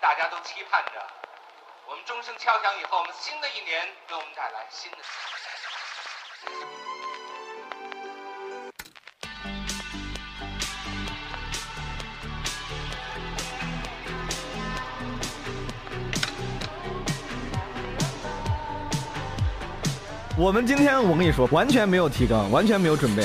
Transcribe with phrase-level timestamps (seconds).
[0.00, 0.92] 大家都期盼着，
[1.88, 4.98] 我们钟声敲响以后，我们新的一年给我们带来新的。
[20.36, 23.24] 我们今天我跟你说，完全没有提纲，完全没有准备。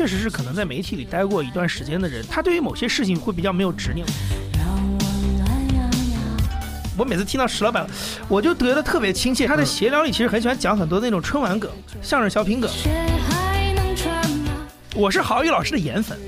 [0.00, 4.06] 确实是可能在媒体里待过一段时间的人，他对于某些事情会比较没有执念。
[6.96, 7.86] 我每次听到石老板，
[8.26, 9.46] 我就觉得特别亲切。
[9.46, 12.70] 他的闲聊里其实很喜欢讲很多那种春晚梗、相声小品梗。
[14.94, 16.18] 我是郝宇老师的颜粉。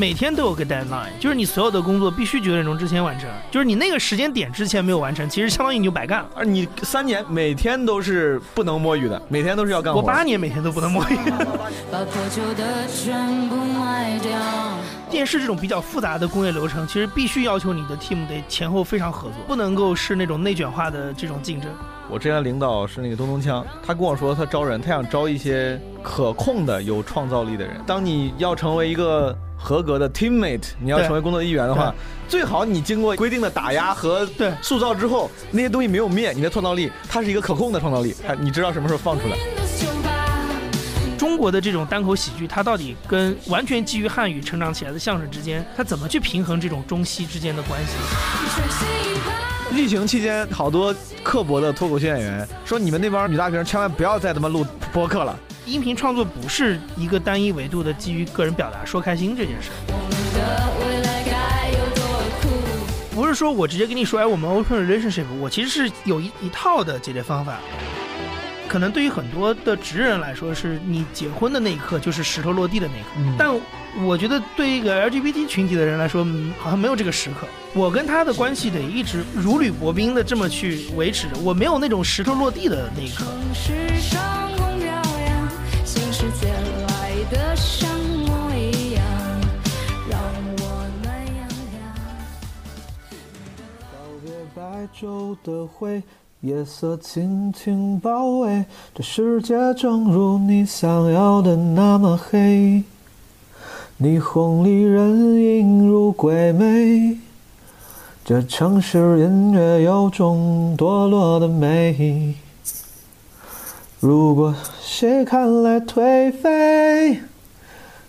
[0.00, 6.28] 每天都有个 deadline，就是你所有的工作必须九点钟之前完成，就是你那个时间点之前没有完成，其实相当于你就白干了。
[6.34, 10.00] 而你三年每天都是不能摸鱼的，每天都是要干活。
[10.00, 11.18] 我八年每天都不能摸鱼。
[15.10, 21.70] 电视这种比较复杂的工业流程，其实必须要求你的 team 得前后非常合作，不能够是那种内卷化的这种竞争。
[22.08, 27.78] 我之前领导是那个东东锵，他跟我说他招人，他想招一些可控的、有创造力的人。
[27.86, 29.36] 当你要成为一个。
[29.62, 31.94] 合格的 teammate，你要成为工作的一员的话，
[32.26, 34.26] 最好你经过规定的打压和
[34.62, 39.36] 塑造之后，那些东西没有灭，你的创造力它是一个可控的创造力，它你知道什么时候放出来。
[41.18, 47.92] 中国的这种单口喜剧，它到底跟完全基于汉语成长起来的相声之间，它怎么去平衡这种中西之间的关系？
[49.76, 55.38] 疫情期间，好多刻薄的脱口秀演员说：“你们那帮女大学生千万不要再他妈录播客了。”
[55.70, 59.70] 音频创作不是一个单一维度的基于个人表达说开心这件事，
[63.14, 67.60] 不是说我直接跟你说，哎，我们 open relationship，我其实是有一一套的解决方法。
[68.66, 73.48] 可能对于很多的直人来说，是你结婚的那一刻就是石头落地的那一刻，但
[74.04, 76.26] 我觉得对一个 LGBT 群体的人来说，
[76.58, 77.46] 好像没有这个时刻。
[77.74, 83.24] 我跟他的关系得一直如履薄冰的这么去维持着，我没有那种石头落地的那一刻。
[94.80, 96.02] 白昼的灰，
[96.40, 98.64] 夜色轻轻包围，
[98.94, 102.82] 这世界正如你想要的那么黑。
[104.00, 107.18] 霓虹里人影如鬼魅，
[108.24, 112.34] 这城市音乐有种堕落的美。
[113.98, 117.20] 如果谁看来颓废，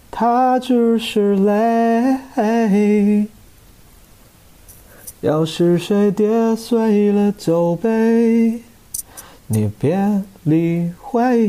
[0.10, 3.28] 他只是累。
[5.22, 8.60] 要是谁跌碎了酒杯，
[9.46, 11.48] 你别理会。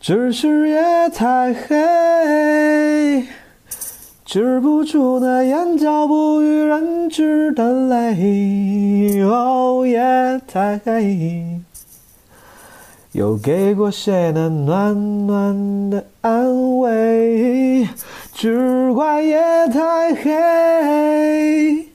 [0.00, 0.80] 只是夜
[1.12, 3.26] 太黑。
[4.24, 11.60] 止不住那眼角不欲人知的泪，哦，夜太黑。
[13.10, 17.88] 又给过谁的暖暖的安慰？
[18.44, 19.40] 只怪夜
[19.72, 21.88] 太黑，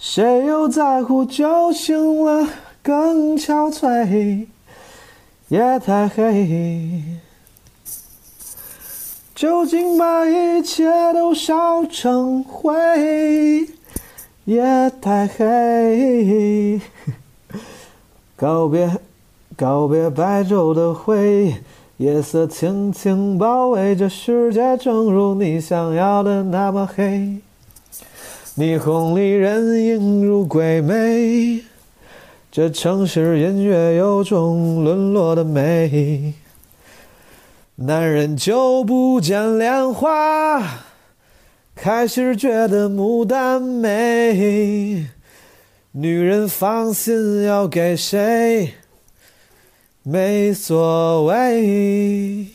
[0.00, 2.44] 谁又在乎酒醒了
[2.82, 4.46] 更憔悴？
[5.46, 7.00] 夜太黑。
[9.32, 13.68] 酒精把一切都烧成灰，
[14.44, 16.80] 夜太黑。
[18.34, 18.90] 告别，
[19.56, 21.54] 告别白昼的灰，
[21.98, 27.38] 夜色轻轻包围着世界，正如你想要的那么黑。
[28.54, 31.62] 霓虹里人影如鬼魅，
[32.52, 36.34] 这城市音乐有种沦落的美。
[37.76, 40.62] 男人久不见莲花，
[41.74, 45.06] 开始觉得牡丹美。
[45.92, 48.74] 女人放心，要给谁
[50.08, 52.46] 没所谓。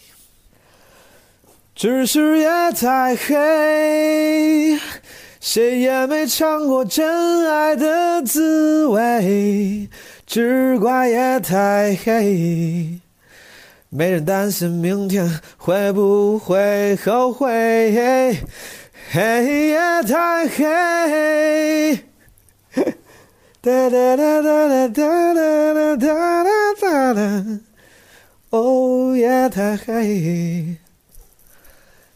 [1.76, 4.80] 只是夜太黑，
[5.42, 9.90] 谁也没尝过真爱的滋味，
[10.26, 13.02] 只怪夜太黑。
[13.90, 18.38] 没人担心明天会不会后悔，
[19.12, 22.00] 黑夜太黑。
[23.64, 26.44] 哒哒哒哒哒哒哒哒
[26.82, 27.60] 哒哒，
[28.50, 30.76] 哦，夜太黑。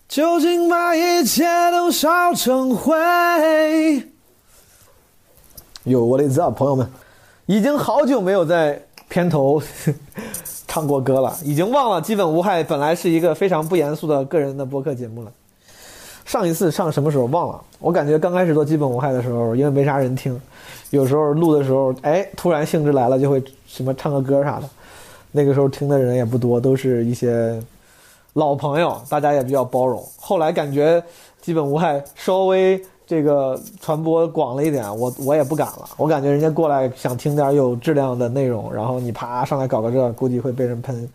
[0.08, 2.96] 究竟把一切都烧成灰？
[5.84, 6.90] 有 What is up，朋友们，
[7.46, 9.62] 已经好久没有在片头
[10.68, 15.32] 唱过歌了，已经忘了基本无害本来是一个非常不严肃的个人的播客节目了。
[16.26, 17.62] 上一次上什么时候忘了？
[17.78, 20.42] 我感觉刚开始做基本无害的时候，因为没啥人听，
[20.92, 24.70] 有时候录的时候，哎，突然兴致来了，就会什么唱个歌啥的。
[25.32, 27.62] 那个时候听的人也不多，都是一些
[28.34, 30.02] 老朋友，大家也比较包容。
[30.18, 31.04] 后来感觉
[31.42, 35.90] 基本无害稍微这个传播广了一点，我我也不敢了。
[35.98, 41.10] 我感觉人家过来想听点有质量的内容，然后你啪上来搞个这，估计会被人喷。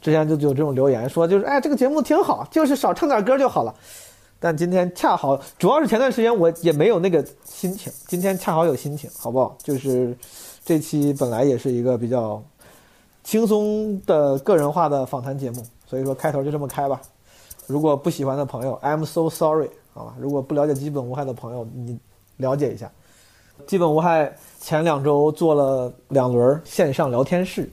[0.00, 3.74] 之前就有这种留言说，就是哎，这个节目挺好，就是少唱点歌就好了。
[4.38, 9.56] 但今天恰好，主要是前段时间我也没有那个心情，今天恰好有心情，好不好？
[9.62, 10.14] 就是
[10.64, 12.42] 这期本来也是一个比较
[13.24, 17.00] 轻松的个人化的访谈节目，所以说开头就这么开吧。
[17.66, 20.14] 如果不喜欢的朋友，I'm so sorry，好吧？
[20.18, 21.98] 如果不了解基本无害的朋友，你
[22.36, 22.92] 了解一下。
[23.66, 27.72] 基本无害前两周做了两轮线上聊天室，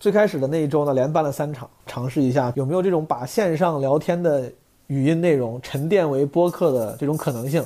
[0.00, 4.50] 最开始的那一周呢，连办了三场，尝试一下有没有这种把线上聊天的。
[4.88, 7.64] 语音内容沉淀为播客的这种可能性，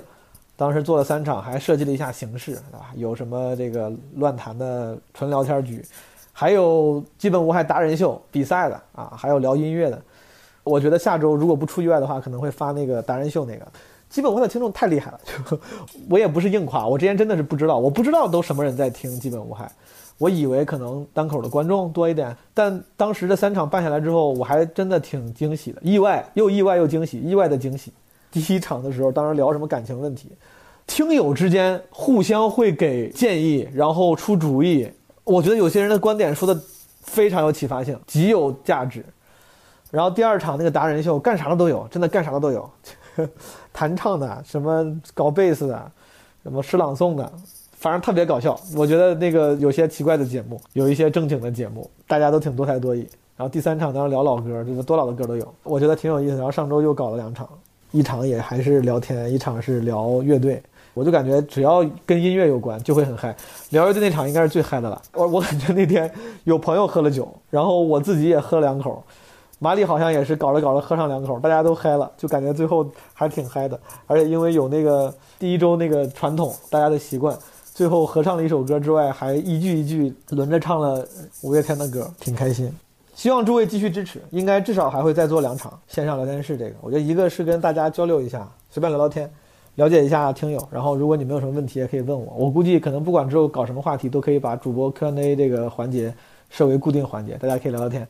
[0.56, 2.90] 当时做了三场，还设计了一下形式，对吧？
[2.94, 5.84] 有什么这个乱谈的纯聊天局，
[6.32, 10.00] 还有基本无害达人秀比赛的啊，还有聊音乐的。
[10.64, 13.66] 我觉得下周如果不出意外的话，可能会发那个达人秀那个。
[14.08, 15.20] 基本无害的听众太厉害了，
[16.10, 19.72] 我也不是硬夸，我之前真的是不知道，我不知道都什么人在听基本无害。
[20.22, 27.92] 我以为可能单口的观众多一点，但当时这三场办下来之后，我还真的挺惊喜的，意外又意外又惊喜，意外的惊喜。
[28.30, 30.30] 第一场的时候，当时聊什么感情问题，
[30.86, 34.88] 听友之间互相会给建议，然后出主意。
[35.24, 36.56] 我觉得有些人的观点说的
[37.00, 39.04] 非常有启发性，极有价值。
[39.90, 42.70] 然后第二场那个达人秀，干啥的都有，真的干啥的都有，
[43.72, 45.90] 弹唱的，什么搞贝斯的，
[46.44, 47.32] 什么诗朗诵的。
[47.82, 53.00] 反正特别搞笑，我觉得那个有些奇怪的节目，有一些正经的节目，大家都挺多才多艺。
[53.36, 56.36] 然后第三场当时聊老歌，这个多老的歌都有，我觉得挺有意思。
[56.36, 57.48] 然后上周又搞了两场，
[57.90, 60.62] 一场也还是聊天，一场是聊乐队。
[60.94, 63.34] 我就感觉只要跟音乐有关就会很嗨。
[63.70, 65.02] 聊乐队那场应该是最嗨的了。
[65.14, 66.08] 我 我感觉那天
[66.44, 69.02] 有朋友喝了酒，然后我自己也喝了两口，
[69.58, 73.76] 马里好像也是搞着搞着喝上两口，大家都嗨了，就感觉最后还是挺嗨的。
[74.06, 77.36] 而且因为有那个第一周那个传统，大家的习惯。
[77.74, 81.06] 最后合唱了一首歌之外，还一句一句轮着唱了
[81.40, 82.70] 五月天的歌，挺开心。
[83.14, 86.56] 希望诸位继续支持，应该至少还会再做两场线上聊天室。
[86.56, 89.30] 这个我觉得一个是跟大家交流一下，随便聊聊天，
[89.76, 90.68] 了解一下听友。
[90.70, 92.34] 然后如果你们有什么问题，也可以问我。
[92.36, 96.12] 我估计可能不管之后搞什么话题，都可以把主播 Q&A 这个环节
[96.50, 98.06] 设为固定环节，大家可以聊聊天。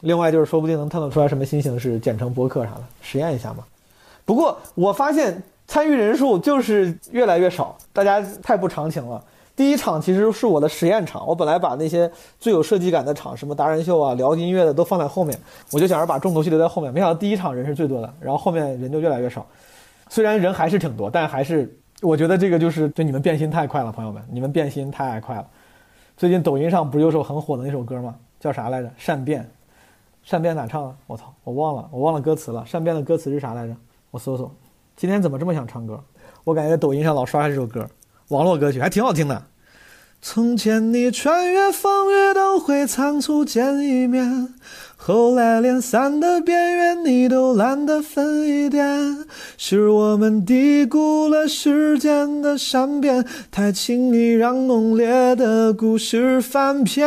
[0.00, 3.64] 另外就是说不定能探索出来什么新形式，简称播客啥的，实验一下嘛。
[4.24, 5.40] 不过我发现。
[5.66, 9.22] 参与人数就是越来越少，大家太不长情了。
[9.54, 15.36] 第一场其实是我的实验场，我本来把那些最有设计感的场，什么达人秀啊、聊音乐的都放在后面，
[15.72, 16.92] 我就想着把重头戏留在后面。
[16.92, 19.46] 没想到第一场人是最多的，然后后面人就越来越少。
[20.08, 25.46] 虽然人还是挺多，但还是我觉得这个就是对你们变心太快了，朋友们，你们变心太快了。
[26.18, 28.14] 最近抖音上不是有首很火的那首歌吗？
[28.38, 28.90] 叫啥来着？
[28.98, 29.50] 善变，
[30.22, 30.94] 善变哪唱的？
[31.06, 32.64] 我操，我忘了，我忘了歌词了。
[32.66, 33.74] 善变的歌词是啥来着？
[34.10, 34.50] 我搜搜。
[34.96, 36.02] 今天怎么这么想唱歌？
[36.44, 37.86] 我感觉抖音上老刷这首歌，
[38.28, 39.42] 网络歌曲还挺好听的。
[40.22, 44.54] 从前你穿越风雨都会仓促见一面，
[44.96, 49.18] 后来连伞的边缘你都懒得分一点，
[49.58, 57.06] 是我们低估了时间的善变，太轻易让浓烈的故事翻篇。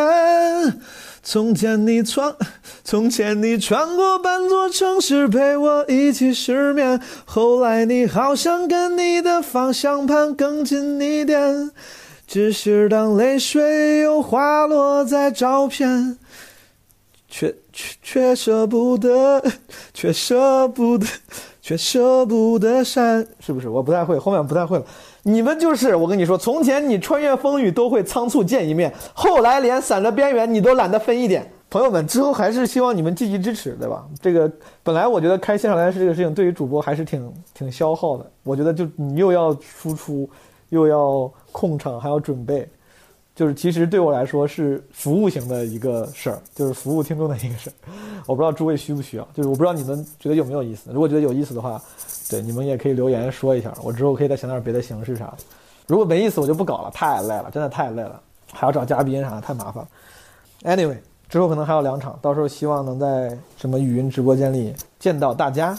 [1.31, 2.36] 从前你穿，
[2.83, 11.69] 从前你穿过半座城市陪我一起失眠，后来你好像跟你的方向盘更近一点，
[12.25, 16.17] 只是当泪水又滑落在照片，
[17.27, 19.43] 却却却舍不得，
[19.93, 21.05] 却舍不得，
[21.62, 23.69] 却舍不得删，是不是？
[23.69, 24.86] 我不太会，后面不太会了。
[25.31, 31.50] 你们就是我跟你说，从前你穿越风雨都会仓促见一面，后来连伞的边缘你都懒得分一点。
[31.69, 34.03] 朋友们，之后还是希望你们积极支持，对吧？
[34.19, 38.25] 这个本来我觉得开线上来是这个事情对于主播还是挺挺消耗的。
[38.43, 40.27] 我觉得就你又要输出，
[40.69, 42.67] 又要控场，还要准备，
[43.39, 47.74] 就是其实对我来说是服务型的一个事儿，就是服务听众的一个事儿。
[48.25, 50.91] 我不知道诸位需不需要，就是我不知道你们觉得有没有意思。
[50.91, 51.81] 如果觉得有意思的话。
[52.29, 55.38] 对，你们也可以留言说一下，我之后可以再想点别的形式啥的。
[55.88, 60.75] 如果没意思，我就不搞了，太累了，真的太累了，还要找嘉宾啥的，太麻烦了。
[60.75, 65.75] Anyway，之后可能还有两场，到时候希望能在什么语音直播间里见到大家。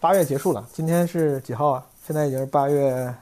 [0.00, 1.84] 八月结束了，今天是几号啊？
[2.06, 3.12] 现在已经是八月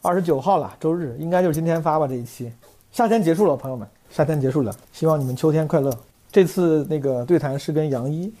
[0.00, 2.50] 二十九号了，周日，应该就是今天发吧这一期。
[2.94, 5.92] 夏天结束了，朋友们，夏天结束了，希望你们秋天快乐。
[6.30, 8.32] 这次那个对谈是跟杨一，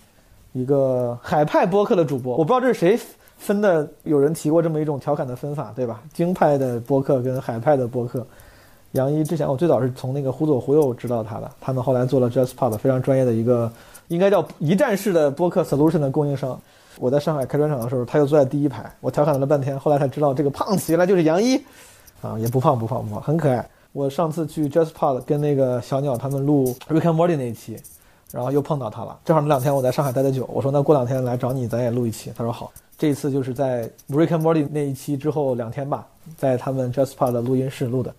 [0.52, 2.96] 一个海派播客的主播，我不知道这是谁
[3.36, 6.00] 分的，有人提过这么一种调侃的分法，对吧？
[6.12, 8.24] 京派的播客跟海派的播客。
[8.92, 13.68] 杨一之前我最早是从那个忽左忽右知道他的，他们后来做了 JustPod 非常专业的一个，
[14.06, 16.56] 应该叫一站式的播客 solution 的供应商。
[17.00, 21.60] 我在上海开专场的时候，他又坐在第一排，我调侃了半天，后来才知道这个胖子原来就是杨一，
[22.22, 23.68] 啊，也不胖不胖不胖，很可爱。
[23.94, 27.76] 我上次去 JustPod 跟那个小鸟他们录 Rick and Morty 那一期，
[28.32, 29.16] 然后又碰到他了。
[29.24, 32.32] 正好那两天我在上海待的久，我说那过两天来找你，咱也录一期。
[32.36, 32.72] 他说好。
[32.98, 36.04] 这一次就是在 Rick and Morty 那一期之后两天吧，
[36.36, 38.12] 在他们 JustPod 的录音室录的，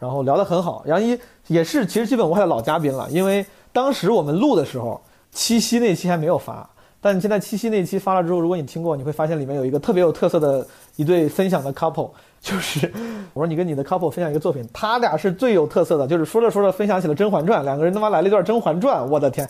[0.00, 0.82] 然后聊得很好。
[0.86, 5.00] 杨一也是其实基本无害的老嘉宾了，因为当时我们录的时候，
[5.30, 6.68] 七夕那期还没有发。
[7.00, 12.10] 但现在七夕那期发了之后，如果你听过，你会发现里面有一个特别有特色的一对分享的 couple，
[12.42, 12.92] 就是
[13.32, 19.48] 我说你跟你的 couple 分享一个作品，他俩是最有特色的，就是说着说着分享起了《甄嬛传》，两个人他妈来了一段《甄嬛传》，我的天，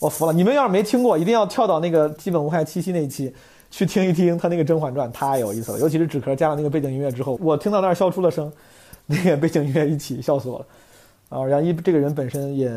[0.00, 0.32] 我服了！
[0.32, 3.32] 你们要是没听过，一定要跳到那个基本无害七夕那一期
[3.70, 8.52] 去听一听他那个《甄嬛传》，太有意思了，尤其是纸壳加了那个背景音乐之后，我听到那儿笑出了声，
[9.06, 10.66] 那个背景音乐一起笑死我了。
[11.28, 12.70] 啊，杨一这个人本身也。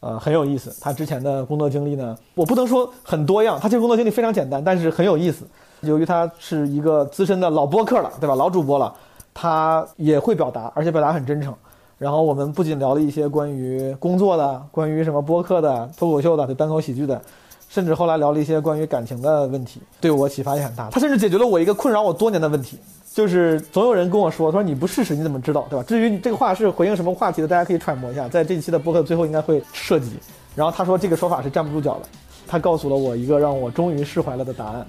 [0.00, 0.70] 呃，很有意思。
[0.82, 3.58] 他之前的工作经历呢，我不能说很多样。
[3.58, 5.46] 他其实工作经历非常简单，但是很有意思。
[5.84, 8.34] 由于他是一个资深的老播客了，对吧？
[8.34, 8.92] 老主播了，
[9.32, 11.54] 他也会表达，而且表达很真诚。
[11.96, 17.20] 然后我们不仅聊了一些关于工作的、关于什么播客的、脱口秀的、对单口喜剧的，
[17.68, 20.90] 甚至后来聊了一些关于感情的问题，对我启发也很大。
[20.90, 22.78] 他甚至解决了我一个困扰我多年的问题。
[23.14, 25.84] 就是总有人跟我说，他说你不试试你怎么知道，对吧？
[25.86, 30.18] 至于你这个话是回应什么话题的，大家可以揣摩一下，在这一期的播客最后应该会涉及。
[30.56, 32.08] 然后他说这个说法是站不住脚的，
[32.44, 34.84] 他告诉了我一个让我终于释怀了的答案。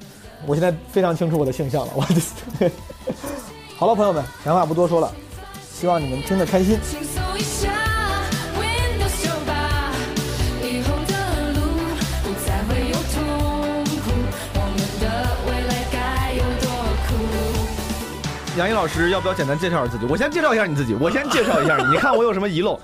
[0.47, 1.93] 我现在非常清楚我的性向了。
[1.95, 2.01] 我
[3.77, 5.11] 好了，朋友们，闲话不多说了，
[5.71, 6.79] 希望你们听得开心。
[18.57, 20.05] 杨一老师，要不要简单介绍一下自己？
[20.09, 21.83] 我先介绍一下你自己，我先介绍一下你。
[21.91, 22.79] 你看我有什么遗漏？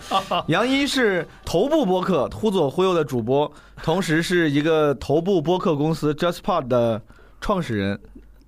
[0.47, 3.49] 杨一是头部播客“忽左忽右”的主播，
[3.81, 7.01] 同时是一个头部播客公司 JustPod 的
[7.41, 7.99] 创始人，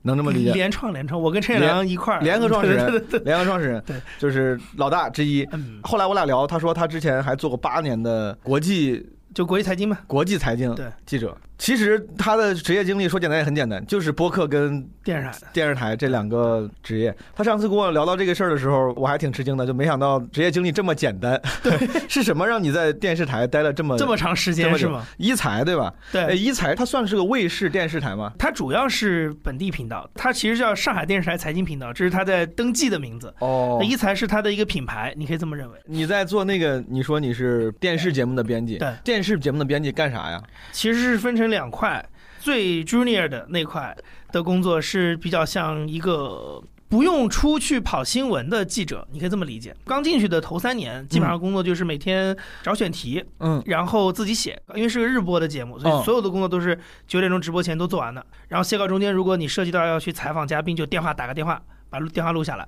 [0.03, 0.53] 能这么理解？
[0.53, 5.45] 联创联创，我跟陈远良一块儿联合创始人， 联合创始人，对，就是老大之一。
[5.81, 11.35] 后来我俩聊，他说他之前还做过八年的国际，就国际财经嘛，国际财经对记者。
[11.57, 17.15] 其实他的职业经历说简单也很简单，就是播客跟电视台电视台这两个职业。
[17.35, 21.39] 他上次跟我聊到这个事儿的时候，我还挺吃惊的，就没想到职业经历这么简单。
[21.61, 21.77] 对，
[22.09, 25.05] 是什么让你在电视台待了这么这么长时间是吗？
[25.17, 25.93] 一财对吧？
[26.11, 28.33] 对，一财它算是个卫视电视台吗？
[28.37, 33.33] 它主要是本地频道，它其实叫上海电视台财经频道，这是它在登记的名字。
[33.39, 35.77] 哦，一财是它的一个品牌，你可以这么认为。
[35.85, 40.41] 你在做那个，你说你是电视节目的编辑，对，电视节目的编辑干啥呀？
[40.71, 42.03] 其实是分成两块。
[42.39, 43.95] 最 junior 的那块
[44.33, 49.73] 的工作是比较像一个不用出去跑新闻的记者，你可以这么理解。
[49.85, 58.25] 刚进去的头三年，基本上工作就是每天找选题，嗯，然后自己写，因为是个日播的节目，所以所有的工作都是九点钟直播前都做完的。
[58.49, 62.67] 然后写稿中间，如果你涉及到要去采访嘉宾，就电话打个电话，把录电话录下来。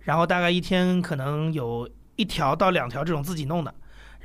[0.00, 3.74] 然后大概一天可能有一条到两条这种自己弄的。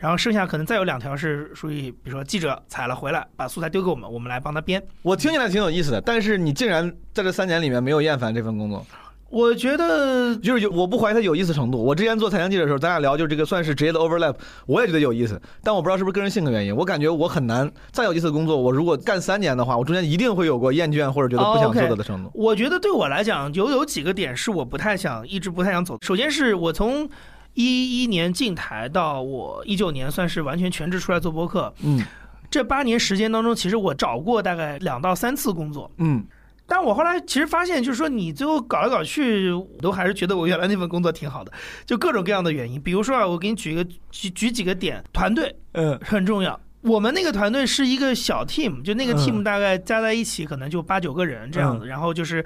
[0.01, 4.81] 然后剩下可能再有两条是属于，比如说记者采了回来，把素材丢给我们，我们来帮他编。
[5.03, 8.83] 我听起来挺有意思的，但是你竟然在这三年里面没有厌烦这份工作。
[9.29, 11.81] 我觉得就是有，我不怀疑它有意思程度。
[11.81, 14.33] 我之前做财经记者的时候，咱俩聊就这个算是职业的 overlap，
[14.65, 15.39] 我也觉得有意思。
[15.63, 18.57] 但我不知道是不是个人性格原因，我感觉我很难再有意思的工作。
[18.57, 22.31] 我如果干三年的话，我中间一定会有过厌倦或者觉得不想做的程度。
[22.33, 25.99] 我觉得对我来讲，有有几个点是我不太想，一直不太想走。
[26.01, 27.07] 首先是我从。
[27.53, 31.73] 一一年进台到我一九年，算是完全全职出来做播客。
[31.83, 32.01] 嗯，
[32.49, 35.91] 这八年时间当中，其实我找过大概两到三次工作。
[35.97, 36.25] 嗯，
[36.65, 41.51] 但我后来其实发现，就是说你最后搞来搞去，我都还是觉得我原来那份工作挺好的。
[41.85, 46.57] 就各种各样的原因，比如说啊，我给你举一个举举几个点，团队嗯很重要。
[46.81, 52.45] 我们那个团队是一个小 team，就那个 team 大概加在一起可能就八九个人这样子，然后就是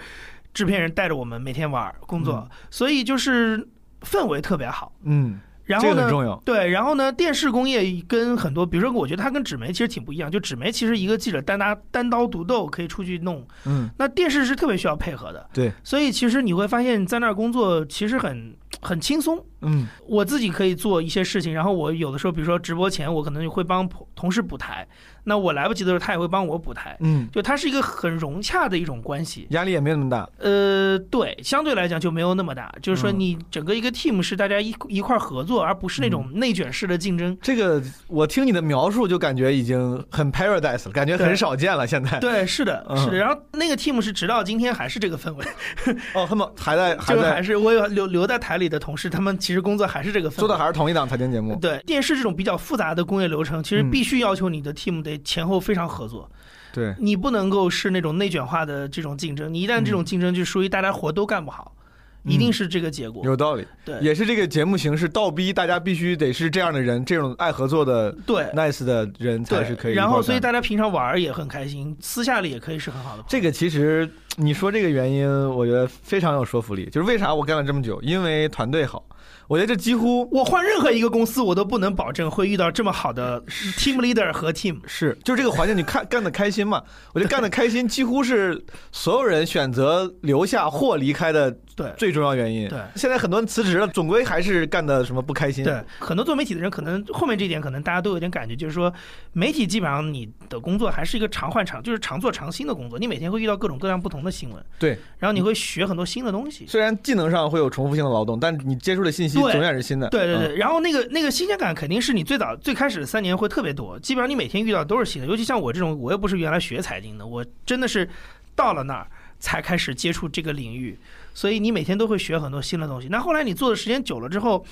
[0.53, 3.67] 制片人带着我们每天玩工作，所以就是。
[4.05, 19.43] 氛围特别好，嗯，然后呢，重要，对，然后呢，电视工业跟很多，比如说，我觉得它跟纸媒其实挺不一样，就纸媒其实一个记者单拿单刀独斗可以出去弄，嗯，那电视是特别需要配合的，对，所以其实你会发现在那儿工作其实很 很轻松。
[19.61, 19.87] 嗯。
[20.05, 24.87] 我自己可以做一些事情，然后我有的时候，比如说直播前，我可能就会帮同事补台，
[25.25, 29.47] 那我来不及的时候，他也会帮我补台，嗯，就他是一个很融洽的一种关系。
[29.49, 30.29] 压力也没有那么大。
[30.37, 37.37] 呃，对，相对来讲就没有那么大，就是说嗯你整个一个 team 是大家一一块儿合作，而不是那种内卷式的竞争。
[37.41, 41.87] 这个我听你的描述就感觉已经很 paradise 了，感觉很少见了。
[41.87, 43.17] 现在对，是的，嗯是的。
[43.17, 45.45] 然后那个 team 是直到今天还是这个氛围，
[46.13, 50.39] 哦，他们还在还就还是我有留留在台里的同事，他们其实工作还是这个氛围。
[50.39, 51.57] 做的还是同一档财经节目。
[51.59, 56.29] 对电视这种比较复杂的工业流程，其实嗯必须要求你的 team 得前后非常合作，
[56.73, 59.53] 对，你不能够是那种内卷化的这种竞争。
[59.53, 61.75] 你一旦这种嗯竞争就属于大家活都干不好，
[62.23, 63.23] 一定是这个结果。
[63.23, 63.65] 有道理。
[63.85, 69.93] 对也是这个节目形式倒逼大家必须得是这样的人，这种爱合作的对 nice 的人才，是可以。
[69.93, 73.23] 然后所以大家平常玩儿也很开心，私下里也可以是很好的。
[73.27, 76.89] 这个其实你说这个原因，我觉得非常有说服力。
[76.91, 79.05] 就是为啥我干了这么久，因为团队好。
[79.47, 83.41] 我觉得这几乎我换任何一个公司，我都不能保证会遇到这么好的
[83.77, 84.77] team leader 和 team。
[84.87, 86.81] 是，就是这个环境，你看干的开心嘛？
[87.13, 92.69] 我觉得干的开心几乎是所有人选择留下或离开的对最重要原因。
[92.69, 95.63] 对现在很多人辞职了，总归还是干的什么不开心。
[95.63, 98.93] 对，很多做媒体的人，可能后面这一点可能大家都有点感觉，就是说，
[99.33, 102.97] 媒体基本上你的工作还是一个常换常，就是常做常新的工作。
[102.97, 106.65] 你每天会遇到各种各样不同的新闻，对，然后你会学很多新的东西。
[106.67, 110.07] 虽然技能上会有重复性的劳动，但你接触的信息永远是新的。
[110.07, 115.27] 嗯对对对，然后那个那个新鲜感肯定是你最早最开始的三年会特别多，基本上你每天遇到都是新的。
[115.27, 118.07] 尤其像我这种，我又不是原来学财经的，我真的是
[118.55, 119.07] 到了那儿
[119.39, 120.97] 才开始接触这个领域，
[121.35, 123.07] 所以你每天都会学很多新的东西。
[123.09, 124.65] 那后来你做的时间久了之后，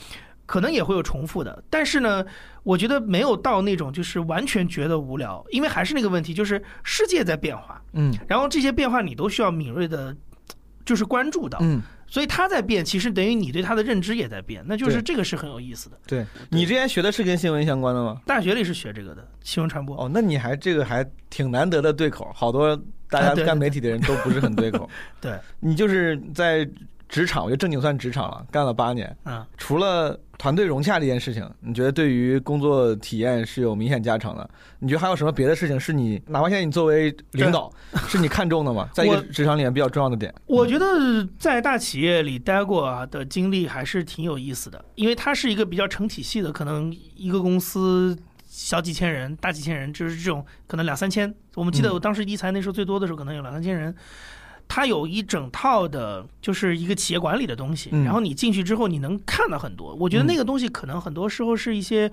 [0.47, 2.25] 可能也会有重复的，但是呢，
[2.63, 10.15] 我觉得没有到那种就是完全觉得无聊，因为还是那个问题，就是世界在变化，嗯然后这些变化你都需要敏锐的，
[10.83, 11.59] 就是关注到。
[11.61, 15.97] 嗯，所以它在变，其实等于你对它的认知也在变，那就是这个是很有意思的。
[16.05, 18.21] 对你之前学的是跟新闻相关的吗？
[18.25, 19.95] 大学里是学这个的，新闻传播。
[19.95, 22.77] 哦，那你还这个还挺难得的对口，好多
[23.13, 24.89] 大家 干媒体的人都不是很对口。
[25.21, 26.67] 对，你就是在
[27.07, 29.15] 职场，我觉得正经算职场了，干了八年。
[29.25, 34.49] 嗯，除了团队融洽这件事情，你觉得对于工作体验是有明显加成的？
[34.79, 37.71] 你觉得还有什么别的事情是你，哪怕现在你作为领导，
[38.09, 38.89] 是你看重的吗？
[38.93, 40.33] 在一个职场里面比较重要的点？
[40.47, 40.85] 我觉得
[41.37, 51.31] 在大企业里待过啊的经历还是挺有意思的，因为它是一个比较成体系的，可能一个公司小几千人、大几千人，就是这种可能两三千。
[51.55, 53.95] 我们记得嗯我当时一财那时候最多的时候可能有两三千人。
[54.65, 59.93] 它有一整套的，就是一个企业管理的东西，嗯然后你进去之后，你能看到很多。
[59.95, 62.09] 我觉得那个东西可能很多时候是一些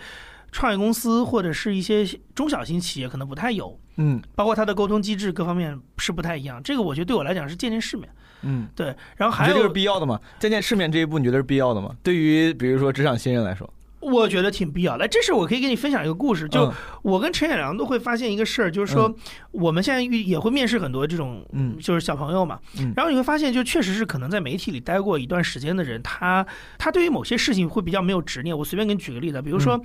[0.50, 3.78] 创业公司或者是一些中小型企业可能不太有。
[3.96, 6.60] 嗯包括它的沟通机制各方面是不太一样。
[6.62, 8.08] 这个我觉得对我来讲是见见世面，
[8.42, 8.94] 嗯，对。
[9.16, 10.20] 然后还有你觉得这是，必要的吗？
[10.40, 11.94] 见见世面这一步，你觉得是必要的吗？
[12.02, 15.06] 对于比如说职场新人来说，我觉得挺必要的。
[15.06, 19.14] 这事我可以跟你分享一个故事，就嗯我跟陈远良都会发现一个事儿，就是说
[19.52, 26.46] 我们现在遇也会面试很多这种，嗯就是小朋友嘛嗯，然后你会发现，就确实是可能在媒体里待过一段时间的人，他
[26.78, 28.56] 他对于某些事情会比较没有执念。
[28.56, 29.80] 我随便给你举个例子，比如说。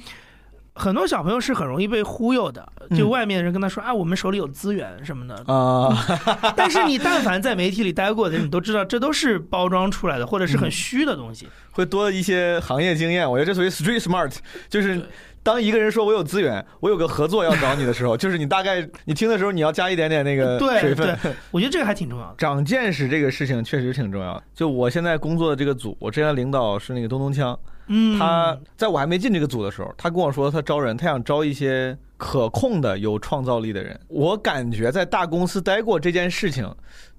[0.76, 5.98] 很多小朋友是很容易被忽悠的，就嗯外面的人跟他说啊，我们手里有资源什么的，啊，
[6.56, 11.48] 但是你但凡在媒体里待过的人，你都知道这都是包装出来的，或者是很嗯虚的东西。
[11.72, 13.30] 会多一些行业经验。
[13.30, 14.34] 我觉得这属于 street smart，
[14.70, 15.02] 就是
[15.44, 21.18] 当一个人说我有资源，我有个合作要找你的时候， 就是你大概你听的时候，你要加一点点那个对水分。
[21.52, 22.36] 我觉得这个还挺重要的。
[22.38, 24.44] 长见识这个事情确实挺重要的。
[24.54, 34.00] 就我现在工作的这个组，我之前领导是那个东东锵，嗯，他在我还没进这个组的时候，他跟我说他招人，他想招一些可控的、有创造力的人。
[34.08, 36.70] 我感觉在大公司待过这件事情，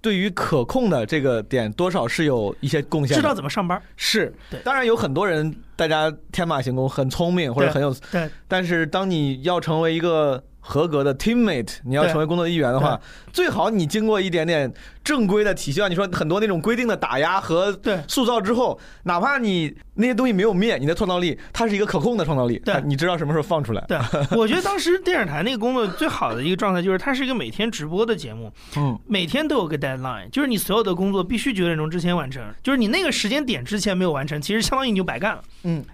[0.01, 3.35] 对于可控的这个点，多少是有一些贡献知道。
[3.35, 3.81] 怎么上班。
[3.97, 13.01] 是对，当然有很多人，大家天马行空，很聪明或者很有，对，但是当你要成为一个合格的 teammate，你要成为工作的一员的话，
[13.33, 14.73] 最好你经过一点点
[15.05, 18.03] 正规的体系，像你说很多那种规定的打压和对。
[18.09, 22.81] 塑造之后，哪怕你那些东西没有灭，你的创造力它是一个可控的创造力，对。
[22.85, 23.85] 你知道什么时候放出来。
[23.87, 23.97] 对，
[24.37, 35.43] 我觉得当时电视台那个工作最好的一个状态就是它是一个每天直播的节目，嗯，每天都有个 deadline，就是你所有的工作必须九点钟之前完成，就是你那个时间点之前没有完成，其实相当于你就白干了。
[35.65, 35.85] 嗯，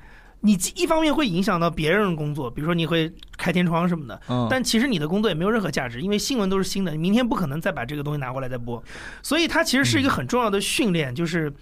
[0.42, 8.82] 你一方面会影响到别人的工作，比如说你会开天窗什么的，嗯但其实你的工作也没有任何价值，因为新闻都是新的，你明天不可能再把这个东西拿过来再播，
[9.22, 11.52] 所以它其实是一个很重要的训练，就是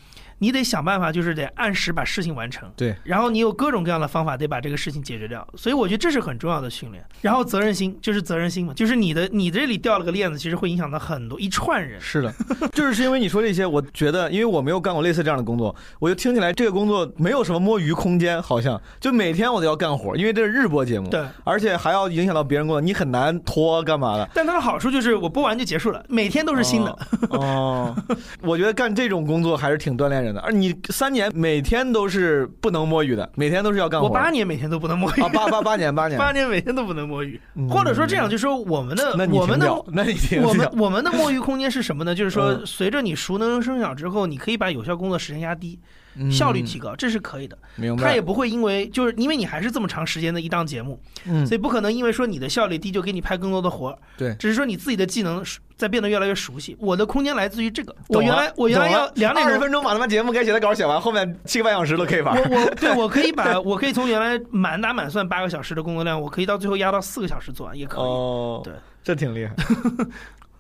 [0.41, 2.69] 你得想办法，就是得按时把事情完成。
[2.77, 7.05] 对，然后你有各种各样的方法得把这个事情解决掉，所以我觉得这是很重要的训练。
[7.21, 12.01] 然后责任心就是责任心嘛，就是你的你这里掉了个链子，其实会影响到很多一串人。
[12.01, 12.35] 是的，
[12.73, 24.29] 就是是因为你说这些，我觉得，因为我没有干过类似这样的工作，我就听起来这个工作没有什么摸鱼空间，好像就每天我都要干活，因为这是日播节目，对，而且还要影响到别人工作，你很难拖干嘛的。
[24.35, 26.99] 但它的好处就是我播完就结束了，每天都是新的。
[27.29, 27.95] 哦，
[28.41, 30.41] 我觉得干这种工作还是挺锻炼人的。
[30.41, 34.07] 而你三年每天都是不能摸鱼的，每天都是要干活。
[34.09, 42.15] 我八年每天都不能摸鱼啊，八八八年八年 八年每天都不能摸鱼，嗯或者说这样，就是说我们的我们的那你听我们我们的摸鱼空间是什么呢？
[42.15, 45.87] 就是说嗯随着你熟能生巧之后，你可以把有效工作时间压低，嗯
[46.31, 47.57] 效率提高，这是可以的。
[47.77, 48.03] 明白。
[48.03, 55.45] 他也不会因为就是因为你还是这么长时间的一档节目，嗯所以不可能因为说你的效率低就给你派更多的活儿，对只是说你自己的技能
[55.77, 56.77] 在变得越来越熟悉。
[56.79, 59.47] 我的空间来自于这个，我原来我原来要两点。
[59.47, 62.37] 二十分钟把他们节目该写的稿写完，后面七个半小时都可以玩。
[62.37, 68.05] 我我 对我可以把我可以从原来满打满算八个小时的工作量，我可以到最后压到四个小时做完也可以。
[68.05, 69.55] 哦，对，这挺厉害。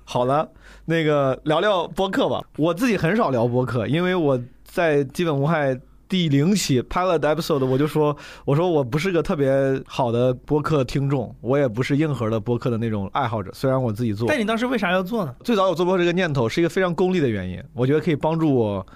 [0.05, 0.49] 好了，
[0.87, 2.41] 那个聊聊播客吧。
[2.57, 5.79] 我自己很少聊播客，因为我在基本无害
[6.09, 13.51] 第零期 pilot episode 我就说，我说我不是个特别好的播客听众，我也不是硬核的播客的那种爱好者。
[13.53, 15.35] 虽然我自己做，但你当时为啥要做呢？
[15.45, 18.87] 最早我做播客这个念头是一个非常功利的原因，我觉得可以帮助我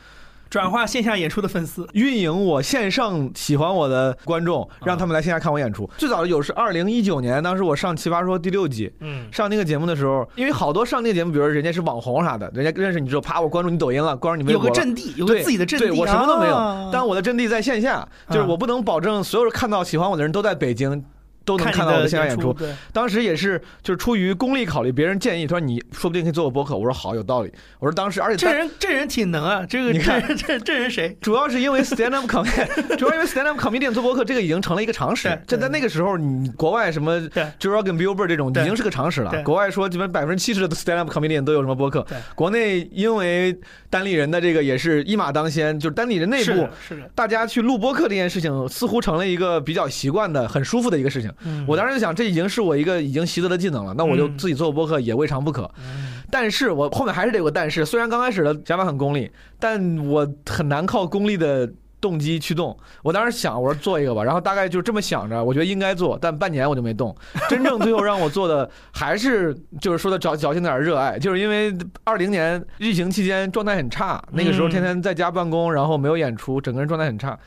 [0.50, 1.87] 转化线下演出的粉丝。
[1.92, 5.88] 运营我线上喜欢我的观众，让他们来线下看我演出。
[5.98, 14.74] 最早的有是二零一九年，当时我上《奇葩说》第六季，嗯，上那个节目的时候，因为好多上那个节目，比如人家是网红啥的，人家认识你之后，啪，我关注你抖音了，关注你微有博有。
[14.74, 15.87] 个阵地，有个自己的阵地。
[15.87, 21.04] 对我什么都没有，啊但我的阵地在线下，就是我不能保证所有人看到喜欢我的人都在北京。
[21.44, 22.52] 都能看到我的线下演出。
[22.52, 26.76] 对，当时也是，就是出于功利考虑，别人建议，他说你说不定可以做个播客。
[26.76, 27.52] 我说好，有道理。
[27.78, 31.16] 我说当时，而且这人这人挺能啊，这个你看这人这这人谁？
[31.20, 35.38] 主要是因为 stand up comedy， 主要因为 stand up comedian 做播客，这个已经成了一个常识对。
[35.46, 39.42] 这在那个时候，你国外什么对 Joe Rogan、Billboard 这种已经是个常识了对。
[39.42, 42.18] 国外说基本百分之七十的 stand up comedian 都有什么播客对。
[42.35, 43.59] 国内因为
[43.90, 51.30] 单立人的这个也是一马当先，就是单立人内部是，是的，大家去录播客这件事情，似乎成了一个比较习惯的、很舒服的一个事情。
[51.44, 55.70] 嗯我当时就想，这已经是我一个已经习得的技能了，那我就嗯自己做播客也未尝不可。
[55.78, 61.70] 嗯但是我后面还是得有个但是，虽然刚开始的想法很功利，但我很难靠功利的
[62.00, 62.76] 动机驱动。
[63.04, 67.14] 我当时想，我说做一个吧，然后大概就这么想着，我觉得应该做，但半年我就没动。
[67.48, 77.38] 真正最后让我做的还是就是说的矫矫情点儿热爱，就是因为二零年疫情期间状态很差，那个时候嗯天天在家办公，然后没有演出，整个人状态很差。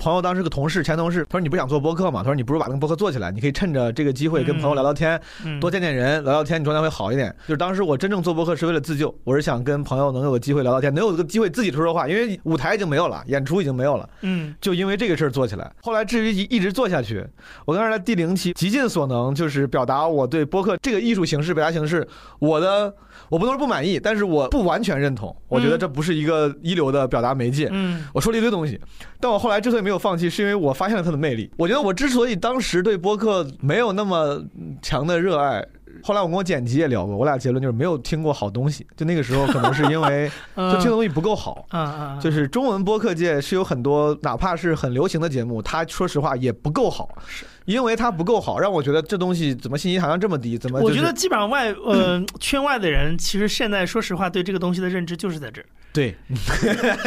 [0.00, 2.20] 朋友当时个同事，前同事，他说你不想做播客吗？
[2.20, 7.30] 他说你不如把那个播客做起来，你可以趁着这个机会跟朋友聊聊天，嗯多见见人，聊聊天，你状态会好一点。
[7.46, 15.70] 就是当时我真正做播客是为了自救，我是想跟朋友能有个机会聊聊天，能有个机会自己说说话，因为舞台已经没有了，演出已经没有了，嗯就因为这个事儿做起来。
[15.82, 17.22] 后来至于一一直做下去，
[17.66, 22.08] 我刚才在第零期极尽所能，就是表达我对播客这个艺术形式、表达形式，
[22.38, 22.94] 我的
[23.28, 27.68] 我不能说不满意，但是我不完全认同，我觉得这不是一个一流的表达媒介。
[27.70, 28.80] 嗯我说了一堆东西，
[29.20, 31.50] 但我后来之所以没有放弃，是因为我发现了它的魅力。
[31.56, 34.42] 我觉得我之所以当时对播客没有那么
[34.82, 35.64] 强的热爱，
[36.02, 38.86] 后来我跟我剪辑也聊过，我俩结论就是没有听过好东西。
[38.96, 41.66] 就那个时候，可能是因为 就听的东西不够好。
[42.20, 47.08] 就是中文播客界是有很多，哪怕是很流行的节目，它说实话也不够好，
[47.64, 50.58] 因为它不够好，让我觉得这东西怎么信息含量这么低？
[50.58, 50.92] 怎么、就是？
[50.92, 56.16] 我觉得基本上外呃圈外的人，其实现在说实话对这个东西的认知就是在这儿，对，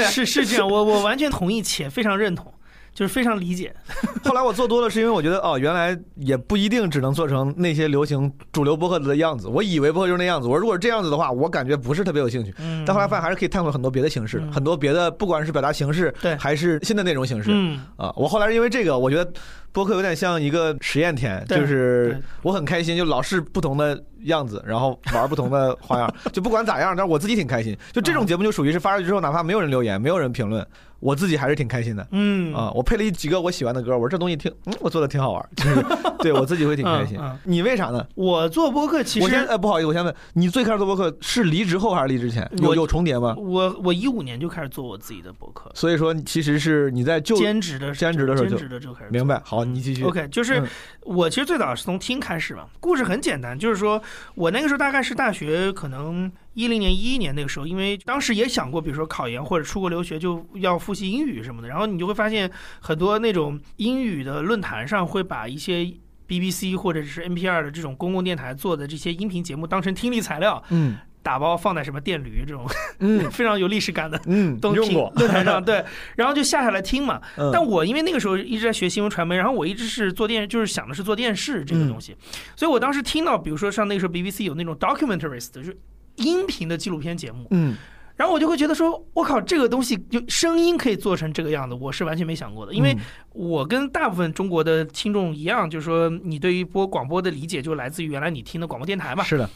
[0.10, 2.54] 是是这样，我我完全同意且非常认同，
[2.94, 3.74] 就是非常理解。
[4.24, 9.48] 后来我做多了，是因为我觉得哦，原来也不一定只能做成那些流行主流播客的样子。
[9.48, 12.54] 我以为播客就是那样子，我如果是这样子的话，我感觉不是特别有兴趣。
[12.60, 17.50] 嗯，但后来发现还是可以探索很多别的形式，嗯很多别的，不管是表达形式，对还是新的内容形式。
[17.52, 19.32] 嗯啊，我后来是因为这个，我觉得
[19.72, 27.78] 播客有点像一个实验田，就是我很开心，就老是不同的样子，然后玩不同的花样， 就不管咋样，但是我自己挺开心。
[27.92, 30.66] 就这种节目就属于是发出去之后，哪怕没有人留言，没有人评论，
[31.00, 32.08] 我自己还是挺开心的。
[32.12, 35.86] 嗯啊，我配了一几个我喜欢的歌，我说这东西挺，嗯，我做的挺好玩，就 是
[36.20, 37.40] 对我自己会挺开心嗯嗯。
[37.44, 38.06] 你为啥呢？
[38.16, 42.50] 我做播客其我先实呃不好意思，我先问你，最开始做播客是离职后还是离职前？
[42.58, 43.36] 有有重叠吗？
[43.38, 49.42] 我我一五年就开始做我自己的播客，所以说其实是你在就兼职的兼职的时候就兼职的就开始明白。
[49.44, 50.04] 好，你继续。
[50.04, 50.68] OK，就是嗯
[51.02, 54.02] 我其实最早是从听开始嘛，故事很简单，就是说
[54.36, 62.50] 我那个时候大概是大学可能一零年、一一年那个时候，因为当时也想过，比如说考研或者出国留学就要复习英语什么的，然后你就会发现
[62.80, 65.92] 很多那种英语的论坛上会把一些
[66.28, 70.98] BBC 或者是 NPR 的这种公共电台做的这些音频节目当成听力材料，嗯。
[71.24, 72.64] 打包放在什么电驴这种
[73.00, 73.30] 嗯。
[73.32, 75.84] 非常有历史感的嗯，东西用过，论坛上，对，
[76.16, 77.20] 然后就下下来听嘛。
[77.38, 77.50] 嗯。
[77.52, 82.16] 但我因为那个时候一直在学新闻传媒，然后我一直是做电，就是想的是做电视这个东西，
[82.56, 85.78] 所以我当时听到，比如说像那个时候 BBC 有那种 documentaries 的，就是
[86.18, 87.76] 音频的纪录片节目，嗯。
[88.16, 93.00] 然后我就会觉得说，我靠，这个东西就声音可以做成这个样子，我是完全没想过的，因为嗯。
[93.34, 99.50] 我跟大部分中国的听众一样，就是说你对于播广播的理解就来自于原来你听的广播电台嘛，是的，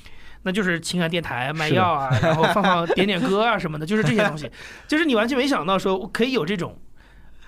[0.44, 4.50] 那就是情感电台卖药啊， 然后放放点点歌啊什么的，就是这些东西，
[4.88, 6.78] 就是你完全没想到说可以有这种。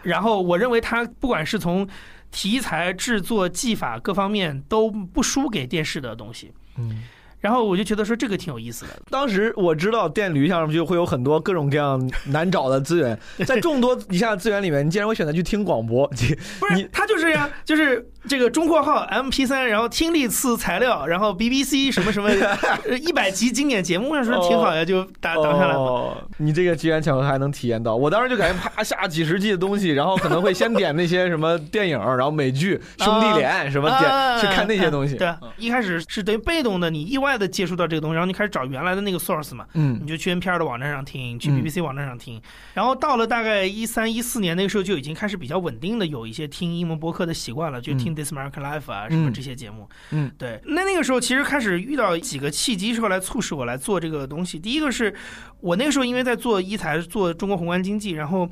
[0.04, 1.88] 然后我认为它不管是从
[2.32, 6.54] 题材、制作、技法各方面都不输给电视的东西。
[6.78, 7.04] 嗯。
[7.42, 22.30] 然后我就觉得说这个挺有意思的，当时我知道电驴上就会有很多各种各样难找的资源，在众多以下资源里面，你竟然会选择去听广播，你不是，他就是呀，就是这个中括号 M P 三，然后听力次材料，然后 B B C 什么什么
[23.02, 25.80] 一百集经典节目，我说挺好呀，就打挡下来嘛。
[25.80, 35.16] 哦，你这个机缘巧合还能体验到，我当时就感觉啪下几十 G 的东西，然后可能会先点那些什么电影，然后美剧、兄弟连什么点啊去看那些东西。
[35.16, 40.00] 对啊，一开始是等于被动的，你意外的接触到这个东西，然后你开始找原来的那个 source 嘛，嗯。
[40.00, 41.60] 你就去 NPR 的网站上听，去嗯。
[41.60, 42.40] BBC 网站上听，
[42.76, 49.90] 然后到了大概一三一四年那个时候就已经开始比较稳定的有一些听英文播客的习惯了，就听 This American Life 啊什么这些节目。
[50.12, 50.62] 嗯，对。
[50.66, 54.60] 那那个时候其实开始遇到几个契机，是后来促使我来做这个东西。
[54.60, 55.14] 第一个是
[55.62, 58.50] 我那个时候因为在做一台做中国宏观经济，然后。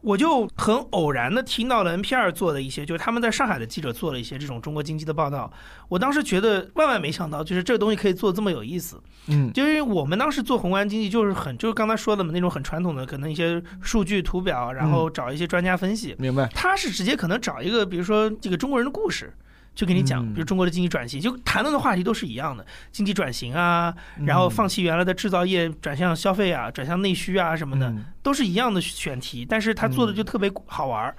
[0.00, 5.52] 我就很偶然的听到了 NPR 做的一些，就是他们在上海的记者做了一些这种中国经济的报道。
[5.88, 9.00] 我当时觉得万万没想到，就是这个东西可以做这么有意思。
[9.26, 16.14] 嗯就因为我们当时做宏观经济，就是很就是刚才说的嘛，那种很传统的，可能一些数据图表，然后找一些专家分析。
[16.18, 16.46] 明白。
[16.54, 19.34] 他是直接可能找一个，比如说这个中国人的故事，
[19.78, 20.34] 就给你讲，嗯。
[20.34, 23.94] 比如中国的经济转型，就谈论的话题都是一样的，经济转型啊，
[24.26, 28.04] 然后放弃原来的制造业，转向消费啊，转向内需啊什么的，嗯。
[28.20, 31.16] 都是一样的选题，但是他做的就特别好玩儿。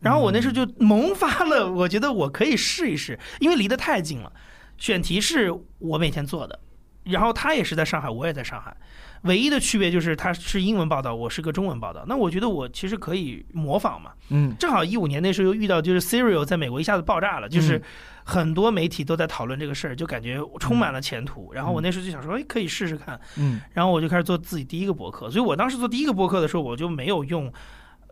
[0.00, 4.32] 然后我那时候就萌发了，我觉得我可以试一试，因为离得太近了。
[4.76, 6.58] 选题是我每天做的，
[7.04, 8.76] 然后他也是在上海，我也在上海，
[9.22, 12.04] 唯一的区别就是它是英文报道，我是个中文报道。
[12.06, 14.12] 那我觉得我其实可以模仿嘛。
[14.30, 17.80] 嗯正好一五年那时候又遇到，就是 Serial 在美国一下子爆炸了，就是
[18.24, 21.52] 很多媒体都在讨论这个事儿，就感觉充满了前途。
[21.52, 23.20] 然后我那时候就想说，哎，可以试试看。
[23.36, 25.30] 嗯然后我就开始做自己第一个博客。
[25.30, 27.52] 所以我当时做第一个博客的时候，我就没有用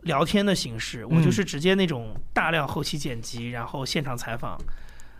[0.03, 4.57] 聊天的形式，我就是直接那种大量后期剪辑，然后现场采访，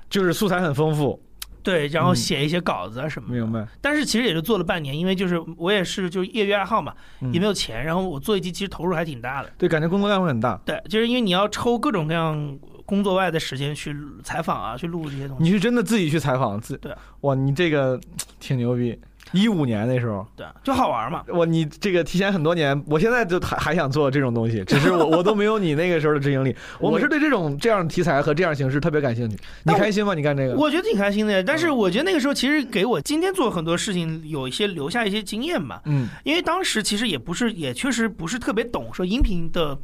[0.10, 1.22] 就是素材很丰富，
[1.64, 3.36] 对，然后嗯写一些稿子啊什么的。
[3.36, 3.68] 明白。
[3.80, 9.52] 但是其实也就做了半年，因为就是我也是就是业余爱好嘛，嗯也没有钱，然后我做一集其实投入还挺大的。
[9.58, 10.60] 对，感觉工作量会很大。
[10.66, 15.44] 对，就是因为你要抽各种各样工作外的时间去采访啊，去录这些东西。
[15.44, 18.00] 你是真的自己去采访自对哇，你这个
[18.40, 19.00] 挺牛逼。
[19.32, 21.24] 一五年那时候，对，就好玩嘛。
[21.28, 26.56] 我，你这个提前很多年，我现在就还还想做这种东西，只是我我都没有你那个时候的执行力。
[26.80, 29.38] 我是对这种这样的题材和这样形式特别感兴趣。
[29.64, 30.14] 你开心吗？
[30.14, 30.56] 你干这个？
[30.56, 35.82] 我觉得挺开心的，但是我觉得那个时候其实给我今天做很多事情有一些留下一些经验吧。
[35.86, 39.78] 嗯因为当时其实也不是，也确实不是特别懂说音频的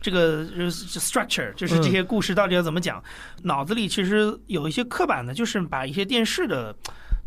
[0.00, 3.02] 这个呃 structure，就是这些故事到底要怎么讲，
[3.42, 6.74] 脑子里其实有一些刻板的，就是把一些电视的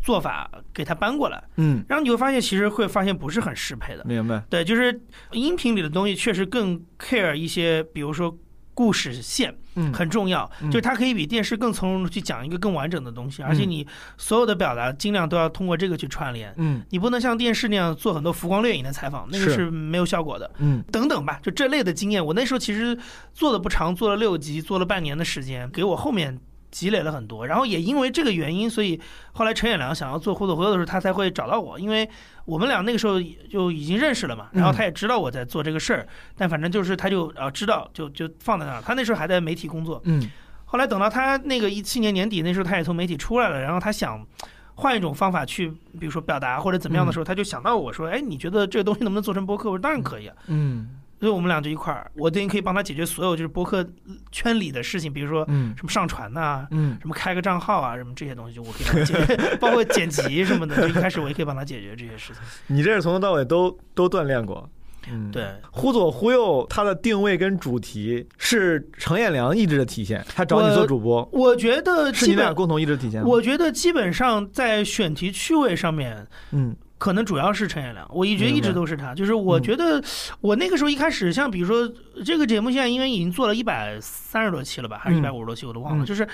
[0.04, 4.04] 做法给它搬过来，嗯，然后你会发现其实会发现不是很适配的。
[4.04, 4.44] 明白。
[4.50, 5.00] 对，就是
[5.32, 8.36] 音频里的东西确实更 care 一些，比如说
[8.74, 13.86] 故事线嗯很重要，嗯就是它可以比电视更从容的去讲一个更完整的东西，而且你
[14.18, 16.52] 所有的表达尽量都要通过这个去串联。
[16.58, 20.50] 嗯你不能像电视那样做很多浮光掠影的采访，那个是是没有效果的。
[20.58, 22.98] 嗯等等吧，就这类的经验，我那时候其实
[23.32, 26.38] 做的不长，做了六集，做了半年的时间，给我后面
[26.74, 27.46] 积累了很多。
[27.46, 29.00] 然后也因为这个原因，所以
[29.32, 32.08] 后来陈远良想要做互动回头的时候，他才会找到我，因为
[32.44, 34.48] 我们俩那个时候就已经认识了嘛。
[34.52, 38.82] 然后他也知道我在做这个事儿，但反正就是他就呃知道，就就放在那儿。
[38.82, 40.28] 他那时候还在媒体工作，嗯
[40.66, 44.26] 后来等到他那个一七年年底，那时候他也从媒体出来了，然后他想
[44.74, 45.68] 换一种方法去，
[46.00, 50.34] 比如说表达或者怎么样的时候，他就想到我说：“哎，你觉得这个东西能不能做成播客？”我说：“当然可以啊。
[50.48, 50.88] 嗯”
[51.24, 53.82] 所以我们俩就一块儿，我等于可以帮他解决所有就是博客
[54.30, 62.42] 圈里的事情，比如说嗯什么上传呐、嗯什么开个账号啊，什么这些东西，就我可以帮他解决， 包括剪辑什么的，就一开始我也可以帮他解决这些事情。
[62.68, 64.68] 你这是从头到尾都都锻炼过。
[65.10, 70.24] 嗯，对，忽左忽右，它的定位跟主题是程彦良意志的体现。
[70.34, 73.22] 他找你做主播，我觉得基本，是你俩共同意志体现？
[73.22, 79.14] 我觉得基本上在选题趣味上面，嗯可能主要是陈彦良，我一觉得一直都是他。
[79.14, 80.02] 就是我嗯觉得
[80.40, 81.86] 我那个时候一开始，像比如说
[82.24, 86.02] 这个节目，现在因为已经做了一百三十多期了吧，还是一嗯百五十多期，我都忘了。
[86.02, 86.26] 嗯就是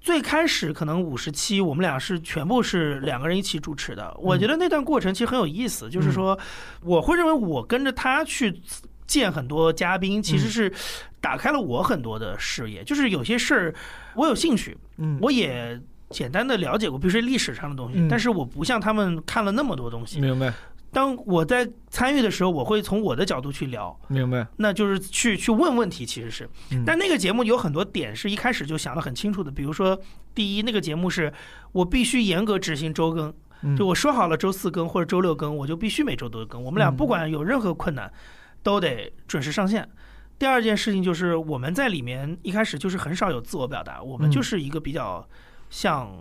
[0.00, 4.12] 最开始可能五十期，我们俩是全部是两个人一起主持的。
[4.18, 6.36] 我觉得那段过程其实很有意思，就是说
[6.82, 8.60] 我会认为我跟着他去。
[9.06, 10.72] 见很多嘉宾，其实嗯是
[11.20, 12.82] 打开了我很多的视野。
[12.82, 13.72] 就是有些事儿
[14.16, 20.20] 我有兴趣，嗯，我也简单的了解过，比如说历史上的东西，嗯但是我不像他们看了那么多东西。
[20.20, 20.52] 明白
[20.92, 26.84] 当我在参与的时候，我会从我的角度去聊，明白，那就是去去问问题，其实是嗯。
[26.86, 29.98] 但那个节目有很多点是一开始就想得很清楚的，比如说，
[30.34, 31.30] 第一，那个节目是
[31.72, 36.62] 我必须严格执行周更，嗯就我说好了周四更或者周六更，我就必须每周都更。
[36.62, 38.10] 我们俩嗯不管有任何困难，
[38.62, 39.86] 都得准时上线。
[40.38, 45.28] 第二件事情就是我们在里面一开始就是很少有自我表达，我们嗯就是一个比较
[45.70, 46.12] 像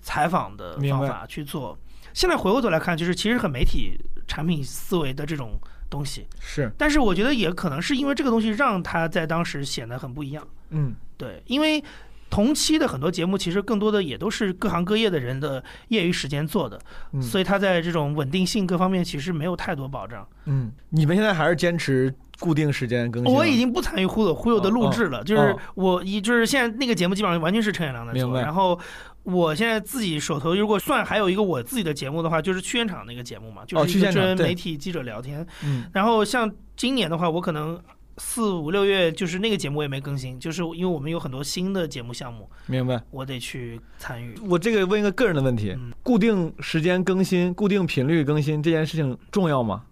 [0.00, 1.78] 采访的方法去做。
[2.12, 5.58] 现在回过头来看，就是其实很媒体产品思维的这种
[5.90, 10.46] 东西，是，但是我觉得也可能是因为这个东西让他在当时显得很不一样。
[10.70, 11.82] 嗯对，因为
[12.30, 16.80] 同期的很多节目其实更多的也都是各行各业的人的业余时间做的，
[17.12, 20.26] 嗯，所以他在这种稳定性各方面其实没有太多保障。
[20.46, 23.34] 嗯，你们现在还是坚持固定时间更新？
[23.34, 28.78] 我已经不参与忽悠忽悠的录制了，就是哦我一就是现在那个节目基本上完全是陈远良在做，明白然后。
[29.24, 35.46] 我现在自己手头如果算还有一个我自己的节目的话，就是去现场那个节目嘛，就哦是跟去现场对媒体记者聊天。
[35.64, 37.80] 嗯然后像今年的话，我可能
[38.18, 43.02] 四五六月就是那个节目我也没更新，就是因为我们有很多新的节目项目，明白。
[43.10, 44.34] 我得去参与。
[44.46, 49.84] 我这个问一个个人的问题嗯：固定时间更新、固定频率更新这件事情重要吗？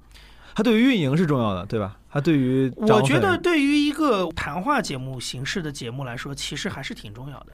[0.55, 1.97] 它对于运营是重要的，对吧？
[2.13, 7.47] 它对于我觉得，对于一个谈话节目形式的节目来说，其实还是挺重要的，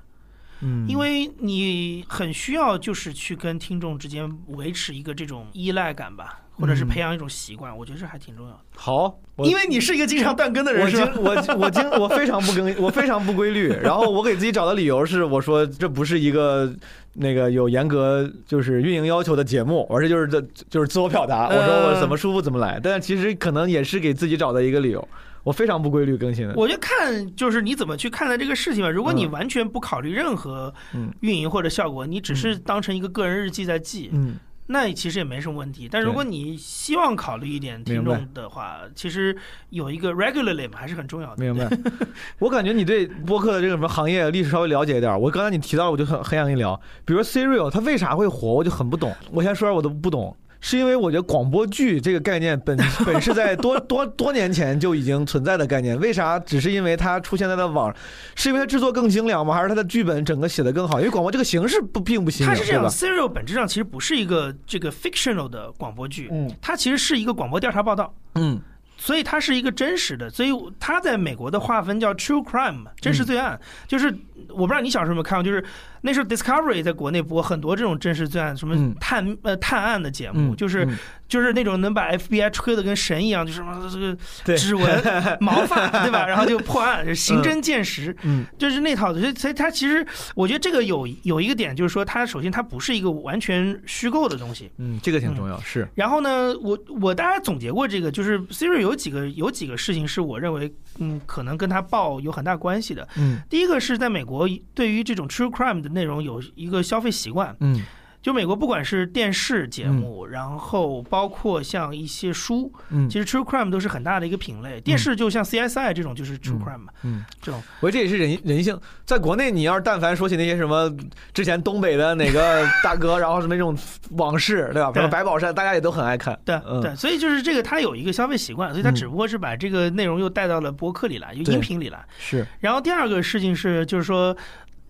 [0.63, 8.61] 嗯，因为你很需要就是去跟听众之间维持一个这种依赖感吧，或者是嗯培养一种习惯，我觉得这还挺重要的。
[8.75, 10.91] 好，因为你是一个经常断更的人，我？
[10.91, 13.69] 经我我经我非常不更，我非常不规律。
[13.69, 16.75] 然后我给自己找的理由是，我说这不是一个
[17.19, 21.49] 那个有严格就是运营要求的节目，而是就是这就是自我表达。
[21.49, 25.07] 我说我怎么舒服怎么来，但其实可能也是给自己找的一个理由。
[25.45, 26.55] 我非常不规律更新的。
[26.57, 28.91] 我就看就是你怎么去看待这个事情吧。
[28.91, 34.35] 如果你嗯完全不考虑任何嗯运营或者效果，你只是当成一个个人日记在记，嗯，
[34.71, 35.89] 那其实也没什么问题。
[35.91, 39.37] 但如果你希望考虑一点听众的话，其实
[39.71, 41.43] 有一个 regularly 嘛还是很重要的。
[41.43, 41.69] 明白。
[42.39, 45.21] 我感觉你对播客的这个什么行业历史稍微了解一点。
[45.21, 46.79] 我刚才你提到，我就很很想跟你聊。
[47.05, 49.15] 比如说 Serial，它为啥会火，我就很不懂。
[49.33, 50.37] 我先说，我都不懂。
[50.61, 57.95] 是因为我觉得广播剧这个概念本 本是在多多多年前就已经存在的概念，为啥只是因为它出现在了网，
[58.35, 59.55] 是因为它制作更精良吗？
[59.55, 60.99] 还是它的剧本整个写的更好？
[60.99, 68.15] 因为广播这个形式不并不新颖，它是这样？，Serial 本质上其实不是一个这个 fictional 的广播剧，嗯它其实是一个广播调查报道。
[68.35, 68.61] 嗯
[69.01, 73.57] 所以它是一个真实的，所以它在美国的划分叫 true crime，真实罪案。
[73.87, 74.13] 就是
[74.49, 75.65] 我不知道你小时候有没有看过，就是
[76.03, 80.97] 那时候 Discovery 在国内播很多这种真实罪案，什么嗯探、呃探案的节目，嗯，就是嗯
[81.29, 85.03] 就是那种能把 FBI 吹得跟神一样，就是什么这个指纹、
[85.41, 86.27] 毛发，对吧？
[86.27, 89.21] 然后就破案，刑侦见识，嗯就是那套的。
[89.21, 94.71] 所以所以它其实我觉得这个有有一个点，就是说它首先它不是一个完全虚构的东西。
[94.79, 103.07] 嗯，这个挺重要，是然后呢，我我大家总结过这个，就是 Siri 有几个有几个事情是我认为嗯可能跟它报有很大关系的。
[103.17, 107.83] 嗯第一个是在美国对于这种 true crime 的内容有一个消费习惯，嗯。
[108.29, 114.79] 就美国不管是电视节目，然后包括像一些书，嗯其实 true crime 都是很大的一个品类。
[114.83, 117.25] 电视就像 CSI 这种就是 true 嗯 crime 嘛，嗯。
[117.41, 118.79] 这种我觉得这也是人人性。
[119.07, 120.95] 在国内，你要是但凡说起那些什么
[121.33, 123.75] 之前东北的哪个 大哥，然后什么那种
[124.11, 124.93] 往事，对吧？
[124.93, 126.39] 比如白宝山，大家也都很爱看。
[126.45, 132.05] 对嗯对，所以就是这个他有一个消费习惯，所以它嗯只不过是把这个内容又带到了播客里来，就音频里来。
[132.19, 134.37] 是，然后第二个事情是，就是说。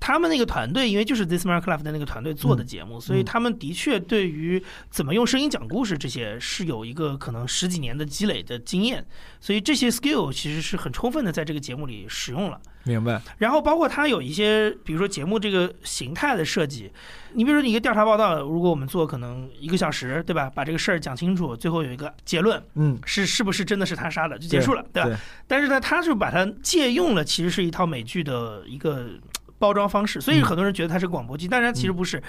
[0.01, 9.07] 他们那个团队，因为就是 This America Life 的那个团队做的节目，所以他们的确对于怎么用声音讲故事这些是有一个可能十几年的积累的经验，
[9.41, 12.61] 所以这些 skill 其实是很充分的在这个节目里使用了。
[12.85, 13.21] 明白。
[13.37, 16.91] 然后包括它有一些，比如说节目这个形态的设计，
[17.35, 20.51] 你比如说你一个调查报道，如果我们做可能一个小时，对吧？
[20.55, 25.09] 把这个事儿讲清楚，最后有一个结论，嗯，是是不是真的是他杀的，就结束了，对吧？
[25.11, 29.11] 对但是呢，他就把它借用了，其实是一套美剧的一个
[29.59, 30.45] 包装方式，所以嗯。
[30.45, 32.23] 很多人觉得它是广播剧，但是它其实不是。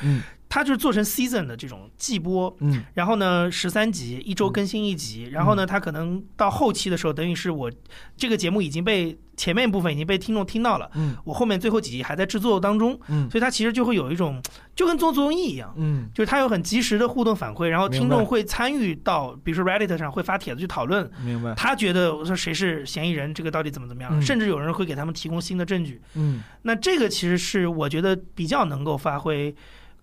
[0.49, 2.83] 嗯它就是做成 season 的这种季播，嗯。
[2.95, 7.71] 然后呢十三集，一周更新一集，然后呢，它可能到后期的时候，等于是我
[8.17, 11.15] 这个节目已经被前面部分已经被听众听到了，嗯。
[11.23, 13.29] 我后面最后几集还在制作当中，嗯。
[13.29, 14.41] 所以它其实就会有一种
[14.75, 15.71] 就跟做综艺一样。
[15.77, 16.09] 嗯。
[16.15, 24.19] 就是它有很及时的互动反馈，然后听众会参与到，比如说 Reddit 上会发帖子去讨论，明白，他觉得我说谁是嫌疑人，这个到底怎么怎么样，嗯。
[24.19, 26.01] 甚至有人会给他们提供新的证据。
[26.15, 26.41] 嗯。
[26.63, 29.55] 那这个其实是我觉得比较能够发挥，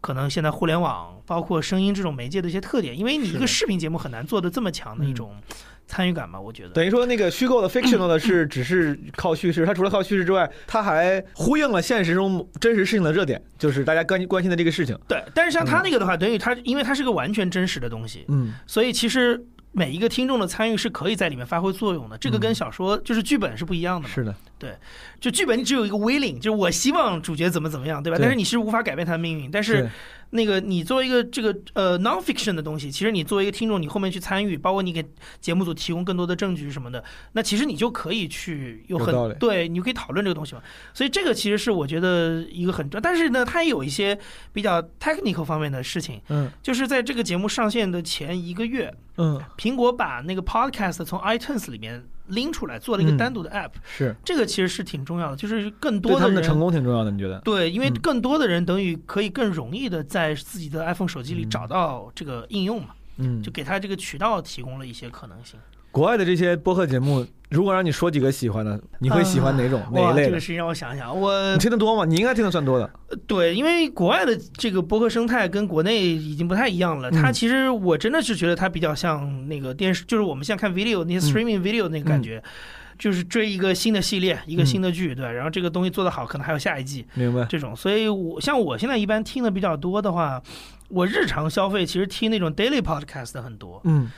[0.06, 5.34] 可能现在互联网包括声音这种媒介的一些特点，因为你一个视频节目很难做的这么强的一种
[5.88, 6.68] 参与感吧，我觉得。
[6.68, 14.96] 等于说那个虚构的 fictional 的是只是靠叙事，它除了靠叙事之外，它还呼应了现实中真实事情的热点，就是大家关关心的这个事情。
[15.08, 19.44] 对，但是像他那个的话，等于他因为它是个完全真实的东西，嗯所以其实
[19.76, 22.16] 每一个听众的参与是可以在里面发挥作用的。
[22.16, 24.14] 这个跟小说就是剧本是不一样的嘛。
[24.14, 24.74] 是的，对
[25.20, 28.16] 就剧本你只有一个 willing，就是我希望主角怎么怎么样，对吧？
[28.16, 29.50] 对但是你是无法改变他的命运。
[29.50, 29.90] 但是对
[30.30, 35.04] 那个你作为一个这个呃 non-fiction 的东西，其实你作为一个听众，你后面去参与，包括你给
[35.40, 37.02] 节目组提供更多的证据什么的，
[37.32, 40.62] 那其实你就可以去有很对，你就可以讨论这个东西嘛。
[40.92, 44.18] 所以这个其实是我觉得一个很重要，但是呢，它也有一些
[44.52, 46.50] 比较 technical 方面的事情，嗯。
[46.62, 49.40] 就是在这个节目上线的前一个月，嗯。
[49.56, 53.16] 苹果把那个 podcast 从 iTunes 里面拎出来，做了一个嗯。
[53.16, 54.14] 单独的 app，、是。
[54.24, 57.40] 这个其实是挺重要的，就是更多的人他们的成功挺重要的，你觉得？
[57.40, 57.94] 对，因为嗯。
[58.02, 61.50] 更多的人等于可以更容易的在自己的 iPhone 手机里嗯。
[61.50, 63.42] 找到这个应用嘛，嗯。
[63.42, 65.58] 就给他这个渠道提供了一些可能性。
[65.90, 70.40] 国外的这些播客节目，如果让你说几个喜欢的，你会喜欢哪种、哪，一类这个？
[70.40, 72.04] 事情让我想想，我你听得多吗？
[72.04, 72.90] 你应该听得算多的。
[73.26, 77.10] 对，因为国外的这个播客生态跟国内已经不太一样了。
[77.10, 82.42] 嗯它其实我真的是觉得它比较像那个电视，就是我们现在看 video 那些嗯 streaming video 那个感觉，
[82.98, 87.44] 就是追一个新的系列，一个嗯新的剧，对，然后这个东西做得好，可能还有下一季明白？
[87.48, 87.74] 这种。
[87.76, 90.42] 所以我像我现在一般听的比较多的话，
[90.88, 94.10] 我日常消费其实听那种 daily podcast 的很多，嗯，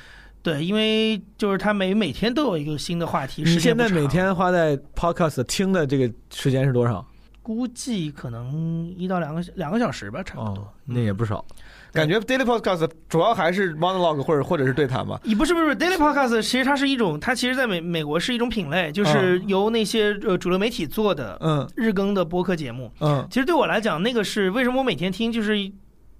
[0.42, 3.42] 对，因为就是他每每天都有一个新的话题。
[3.42, 7.04] 你现在每天花在 podcast 听的这个时间是多少？
[7.42, 10.62] 估计可能一到两个两个小时吧，差不多。
[10.62, 11.42] 哦，那也不少。
[11.90, 15.18] 对感觉 daily podcast 主要还是 monologue 或者或者是对谈吧。
[15.24, 22.92] 也不是不是 daily podcast，其实它是一种，它其实在美美国是一种品类，就是由那些呃主流媒体做的嗯日更的播客节目。
[23.00, 25.72] 嗯其实对我来讲，那个是为什么我每天听，就是其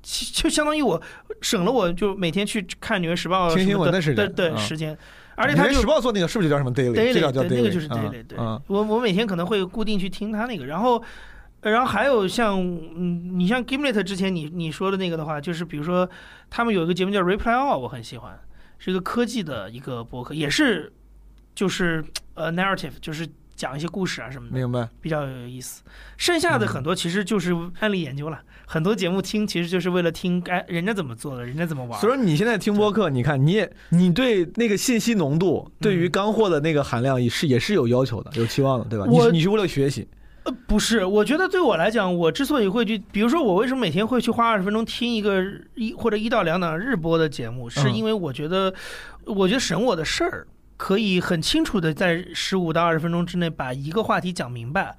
[0.03, 1.01] 就相当于我
[1.41, 4.97] 省了我就每天去看《纽约时报》听新什么闻的时间对对嗯时间，
[5.35, 11.03] 而且纽约时报做那个是不是就叫什么 daily？daily，这个叫对 daily，那个就是嗯 daily，对，嗯我我每天可能会固定去听他那个，然后。
[11.61, 16.09] 呃然后还有像，嗯，你像 Gimlet 之前你你说的那个的话，就是比如说
[16.49, 18.39] 他们有一个节目叫 Reply All，我很喜欢，
[18.79, 20.93] 是一个科技的一个博客，也是
[21.57, 24.89] 就是呃 narrative，就是讲一些故事啊什么的，明白。
[25.01, 25.83] 比较有意思。
[26.17, 28.41] 剩下的嗯很多其实就是案例研究了，
[28.71, 31.99] 很多节目听其实就是为了听哎人家怎么做的，人家怎么玩。
[31.99, 39.07] 所以说你现在听播客，你看你也你对那个信息浓度，对嗯于干货的那个含量也是也是有要求的，有期望的，对吧？
[39.09, 40.07] 你我是你是为了学习，
[40.43, 45.43] 呃，不是，我觉得对我来讲，我之所以会去，比如说我为什么每天会去花二十分钟听一个
[45.75, 48.75] 一或者一到两档日播的节目，是嗯因为我觉得，
[49.25, 50.47] 我觉得省我的事儿，
[50.77, 54.95] 可以很清楚的在十五到二十分钟之内把一个话题讲明白，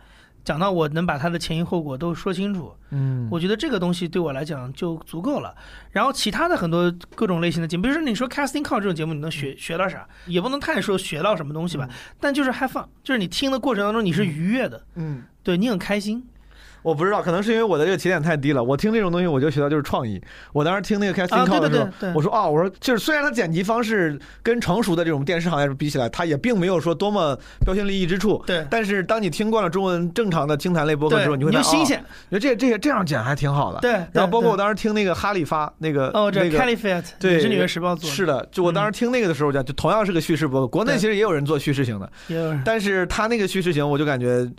[0.50, 2.74] 讲到我能把它的前因后果都说清楚。
[2.90, 5.54] 嗯我觉得这个东西对我来讲就足够了。
[5.92, 10.08] 然后其他的很多各种类型的节目，比如说你说 casting call 这种节目，你能学学到啥？
[10.26, 11.88] 也不能太说学到什么东西吧，
[12.20, 15.22] 但就是 have fun，就是你听的过程当中你是愉悦的，嗯。
[15.44, 16.28] 对你很开心。
[16.82, 18.64] 我不知道，可能是因为我的这个起点太低了。
[18.64, 20.22] 我听这种东西，我就学到就是创意。
[20.54, 28.42] 我当时听那个 casting 啊 call 的时候，对对对对我说啊，我说就是虽然它剪辑方式跟成熟的这种电视行业比起来，它也并没有说多么标新立异之处。
[28.46, 32.04] 对但是当你听惯了中文正常的听谈类播客，之后，你会发现哦就新鲜。
[32.32, 33.80] 觉得这这这样剪还挺好的。
[33.80, 44.50] 对，然后包括我当时听那个哈利发那个哦，这个 Caliphate 对也是《纽约时报》做的，是的，就我当时听那个的时候，讲就同样是个叙事播客，国内其实也有人做叙事型的，也有人但是他那个叙事型，我就感觉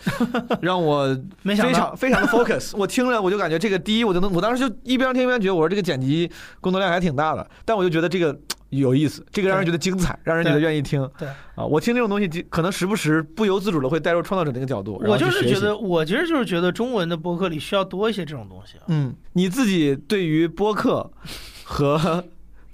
[0.61, 2.73] 让我非 没想到常非常的 focus。
[2.79, 6.31] 我听了我就感觉这个第一，我就能，我当时就一边听一边觉得，我说这个剪辑
[6.61, 8.39] 工作量还挺大的，但我就觉得这个。
[8.71, 11.05] 有意思，这个让人觉得精彩，让人觉得愿意听。
[11.19, 14.97] 对啊，我听这种东西，可能时不时不由自主的会带入创造者那个角度。
[15.05, 18.85] 我就是觉得，我其实就是觉得中文的播客里需要多一些这种东西啊。
[18.87, 21.11] 嗯，你自己对于播客
[21.65, 22.25] 和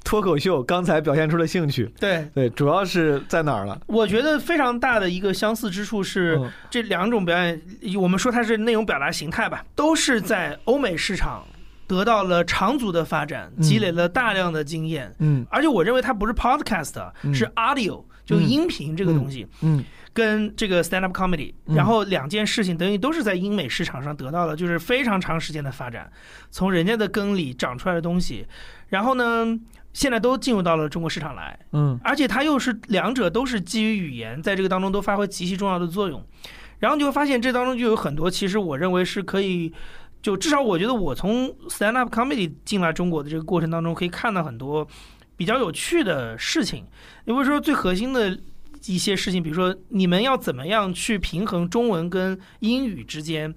[0.07, 3.79] 脱口秀刚才表现出了兴趣，对，对，主要是在哪儿了？
[3.89, 6.51] 我觉得非常大的一个相似之处是，嗯。
[6.71, 7.61] 这两种表演，
[8.01, 11.45] 我们说它是内容表达形态吧，都是在欧美市场
[11.89, 13.63] 得到了长足的发展，嗯。
[13.63, 15.13] 积累了大量的经验。
[15.19, 15.45] 嗯。
[15.51, 16.95] 而且我认为它不是 podcast，、
[17.25, 17.35] 嗯。
[17.35, 19.45] 是 audio，就音频这个东西。
[19.63, 19.83] 嗯。
[20.13, 21.75] 跟这个 stand up comedy，嗯。
[21.75, 26.09] 然后两件事情等于都是在英美市场上得到了就是非常长时间的发展，
[26.51, 28.47] 从人家的根里长出来的东西，
[28.89, 29.45] 然后呢，
[29.97, 36.23] 现在都进入到了中国市场来，嗯而且它又是两者都是基于语言，在这个当中都发挥极其重要的作用。
[36.81, 39.73] 然后你就会发现，这当中就有很多，其实我认为是可以，
[40.21, 44.87] 就至少我觉得我从 stand up comedy 进来中国的这个过程当中，可以看到很多
[45.35, 46.85] 比较有趣的事情。
[47.25, 48.39] 比如说最核心的
[48.85, 53.55] 一些事情，比如说你们要怎么样去平衡中文跟英语之间。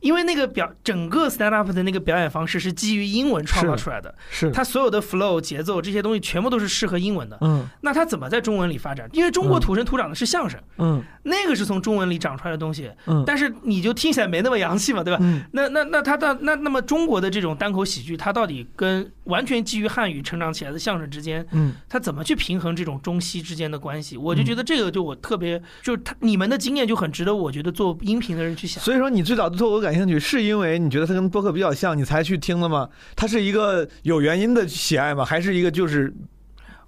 [0.00, 7.38] 因为那个表整个 stand up 的那个表演方式是基于英文创造出来的，是它所有的 flow 节奏这些东西全部都是适合英文的。
[7.40, 9.08] 嗯那它怎么在中文里发展？
[9.12, 15.18] 因为中国嗯土生土长的是相声，嗯那个是从中文里长出来的东西，嗯，但是你就听起来没那么洋气嘛，对吧？
[15.22, 24.16] 嗯那那那它到那那么中国的这种单口喜剧，它到底跟完全基于汉语成长起来的相声之间，嗯它怎么去平衡这种中西之间的关系？
[24.16, 28.82] 我就觉得这个就我特别就是他你们的经验就很值得我觉得做音频的人去想。
[28.82, 32.88] 所以说你最早对脱口感兴趣，是因为你觉得它跟播客比较像，你才去听的吗？
[33.14, 35.24] 它是一个有原因的喜爱吗？
[35.24, 36.12] 还是一个就是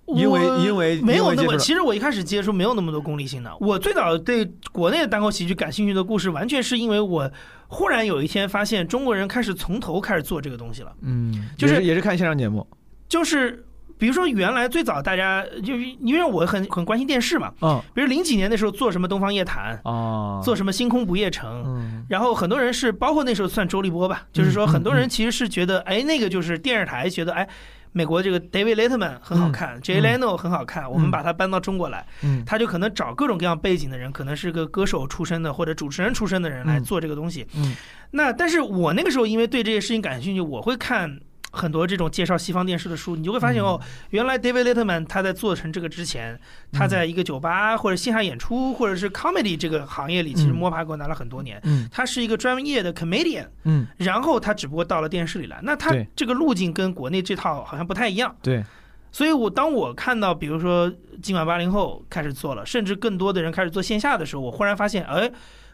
[0.07, 3.51] 因为因为没有那么，其实我一开始接触没有那么多功利性的。
[3.61, 7.31] 我最早对国内的单口喜剧感兴趣的故事，完全是因为我
[7.69, 10.93] 忽然有一天发现中国人开始从头开始做这个东西了。
[11.03, 12.67] 嗯，就是也是也是看线上节目，
[13.09, 13.65] 就是
[13.99, 21.65] 比如说原来最早大家就是因为我很很关心电视嘛，嗯比如零几年的时候做什么《东方夜谭》，啊，做什么《星空不夜城》。
[21.67, 27.47] 嗯然后很多人是，包括那时候算周立波吧，就是说很多人其实是觉得，哎，那个就是电视台觉得，哎，
[27.93, 37.47] 美国这个 David Letterman 很好看，Jay Leno 很好看，我们把它搬到中国来，嗯他就可能找各种各样背景的人，可能是个歌手出身的或者主持人出身的人来做这个东西。
[37.57, 37.77] 嗯
[38.13, 41.21] 那但是我那个时候因为对这些事情感兴趣，我会看。
[41.51, 43.81] 很多这种介绍西方电视的书，你就会发现哦，
[44.11, 46.39] 原来 David Letterman 他在做成这个之前，
[46.73, 51.61] 他在一个酒吧或者线下演出或者是 comedy 这个行业里，其实嗯摸爬滚打了很多年。
[51.65, 51.89] 嗯。
[51.91, 58.37] 他是一个专业的 comedian，嗯，然后他只不过到了电视里来，那他这个路径跟国内这套好像不太一样。
[58.43, 58.63] 对，
[59.11, 60.93] 所以我当我看到，比如说
[61.23, 65.31] 今晚八零后开始做了，甚至更多的人开始做线下的时候，我忽然发现，哎，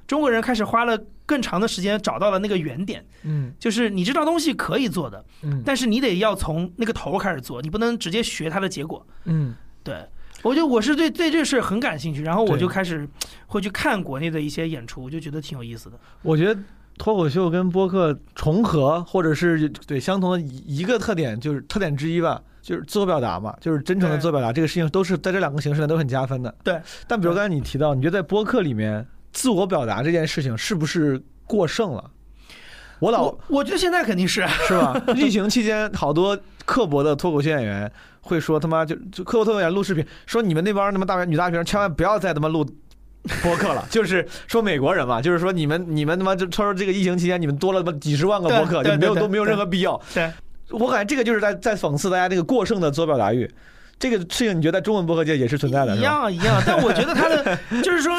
[0.06, 3.52] 中国人开始花了更长的时间找到了那个原点，嗯。
[3.58, 5.62] 就是你这套东西可以做的，嗯。
[5.64, 9.06] 但是你得要从那个头开始做，你不能直接学它的结果。
[9.24, 9.54] 嗯。
[9.82, 9.96] 对，
[10.42, 13.06] 我就我是对对这事很感兴趣，然后我就开始
[13.46, 15.98] 会去看国内的一些演出，我就觉得挺有意思的。
[16.22, 16.58] 我觉得
[16.96, 26.54] 脱口秀跟播客重合，或者是对相同的一一个特点，就是特点之一吧，就是自我表达嘛，就是真诚的自我表达，这个事情都是在这两个形式呢都很加分的。
[26.62, 32.10] 对，但比如刚才你提到，你觉得在播客里面自我表达这件事情是不是过剩了？
[33.00, 34.98] 我老我我觉得现在肯定是，是吧？
[35.14, 37.90] 疫情期间，好多刻薄的脱口秀演员
[38.22, 42.64] 会说他妈就就刻薄脱口秀演员录视频，说你们那帮他妈大学女大学生千万不要再他妈录
[43.42, 50.00] 播客了， 就是说美国人嘛，就是说你们你们他妈就说这个疫情期间你们多了他妈几十万个播客，就没有对对都没有任何必要。
[50.14, 50.32] 对，
[50.70, 53.50] 我感觉这个就是在在讽刺大家这个过剩的自我表达欲。
[53.98, 56.00] 这个事情你觉得在中文播客界也是存在的，一？
[56.00, 58.12] 样一样，但我觉得他的 就是说，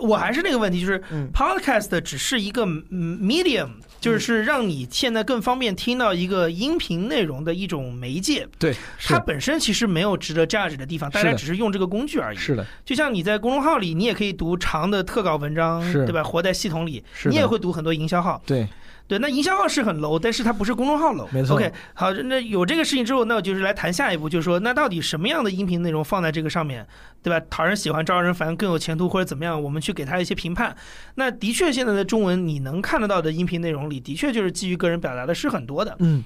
[0.00, 3.68] 我还是那个问题，就是嗯 podcast 只是一个嗯 medium，
[4.00, 8.46] 就是让你现在更方便听到一个音频内容的一种媒介。
[8.58, 8.74] 对，
[9.04, 12.38] 它本身其实没有值得价值的地方，大家只是用这个工具而已。
[12.38, 16.22] 是的，就像你在公众号里，你也可以读长的特稿文章，对吧？
[16.22, 18.42] 活在系统里，你也会读很多营销号。
[18.46, 18.66] 对，
[19.12, 21.28] 对，那营销号是很 low，但是它不是公众号 low。
[21.30, 26.86] 没错 OK，好，那有这个事情之后，那我就是来谈下一步，就是说，那到底什么样的音频内容放在这个上面，
[27.22, 27.44] 对吧？
[27.50, 29.62] 讨人喜欢，招人烦，更有前途，或者怎么样？
[29.62, 30.74] 我们去给他一些评判。
[31.16, 35.94] 那的确，现在的中文你能看得到的音频内容里，的确就是基于个人表达的是很多的。
[35.98, 36.24] 嗯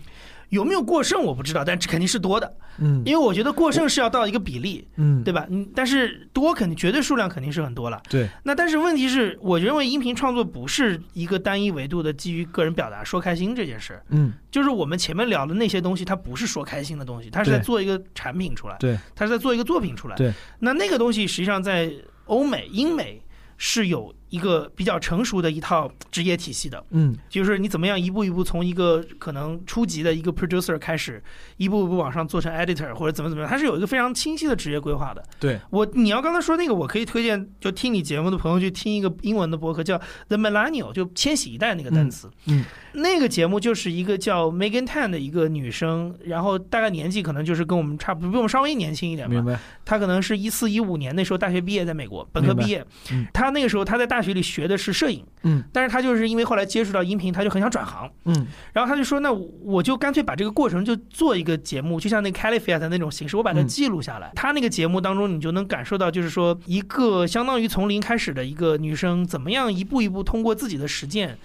[0.51, 3.03] 有没有过剩我不知道，但这肯定是多的，嗯。
[3.05, 5.47] 因为我觉得过剩是要到一个比例，嗯，对吧？
[5.51, 8.01] 嗯，但是多肯定绝对数量肯定是很多了。
[8.09, 14.33] 对，那但是问题是，我认为音频创作不是一个单一维度的基于个人表达说开心这件事，嗯。
[14.51, 20.17] 就是我们前面聊的那些东西，它不是说开心的东西，它是在做一个产品出来，对，它是在做一个作品出来。
[20.17, 21.93] 对，那那个东西实际上在
[22.25, 23.21] 欧美、英美
[23.59, 31.23] 是有一个比较成熟的一套职业体系的，嗯就是你怎么样一步一步从一个可能初级的一个 producer 开始，
[31.57, 35.23] 一步一步往上做成 editor 或者怎么怎么样，它是有一个非常清晰的职业规划的。
[35.39, 39.97] 对，我你要刚才说那个，我可以推荐，就听你节目的朋友去听一个英文的博客，叫
[40.29, 42.31] The Millennial，就千禧一代那个单词。
[42.47, 42.65] 嗯
[42.99, 49.35] 那个节目就是一个叫 Megan Tan 的一个女生，然后大概年纪可能就是跟我们差不多，比我们稍微年轻一点吧。
[49.35, 53.27] 明白，她可能是一四一五年那时候大学毕业，在美国本科毕业嗯。
[53.35, 64.33] 她那个时候她在大大学里学的是摄影，嗯，但是他就是因为后来接触到音频，他就很想转行，嗯然后他就说，那我就干脆把这个过程就做一个节目，就像那 California 的那种形式，我把它嗯记录下来。
[64.35, 71.39] 他那个节目当中，你就能感受到，就是说一个相当于从零开始的一个女生，怎么样一步一步通过自己的实践。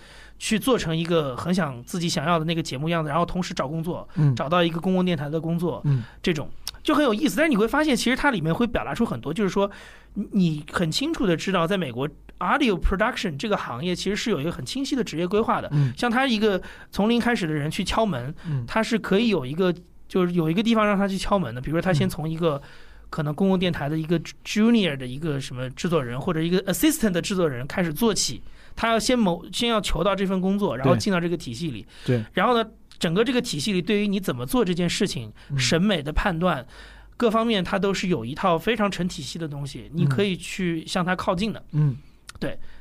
[0.44, 6.50] 去做成一个很想自己想要的那个节目样子，然后同时找工作，嗯找到一个公共电台的工作，嗯这种
[6.82, 7.38] 就很有意思。
[7.38, 9.70] 但是你会发现，其实它里面会表达出很多，就是说，
[10.16, 12.10] 你你很清楚的知道，在美国
[12.42, 15.70] audio production 这个行业其实是有一个很清晰的职业规划的。
[15.72, 15.94] 嗯。
[15.96, 16.62] 像他一个
[16.92, 18.66] 从零开始的人去敲门，嗯。
[18.68, 19.74] 他是可以有一个
[20.08, 22.10] 就是有一个地方让他去敲门的，比如说他先嗯。
[22.10, 22.62] 从一个。
[23.12, 28.42] 可能公共电台的一个 junior 的一个什么制作人或者一个 assistant 的制作人开始做起，
[28.74, 32.66] 他要先谋先要求到这份工作，然后进到这个体系里，对，然后呢，
[32.98, 35.60] 整个这个体系里对于你怎么做这件事情，嗯。
[35.60, 36.66] 审美的判断，
[37.18, 40.08] 各方面它都是有一套非常成体系的东西，你嗯。
[40.08, 41.98] 可以去向它靠近的，嗯，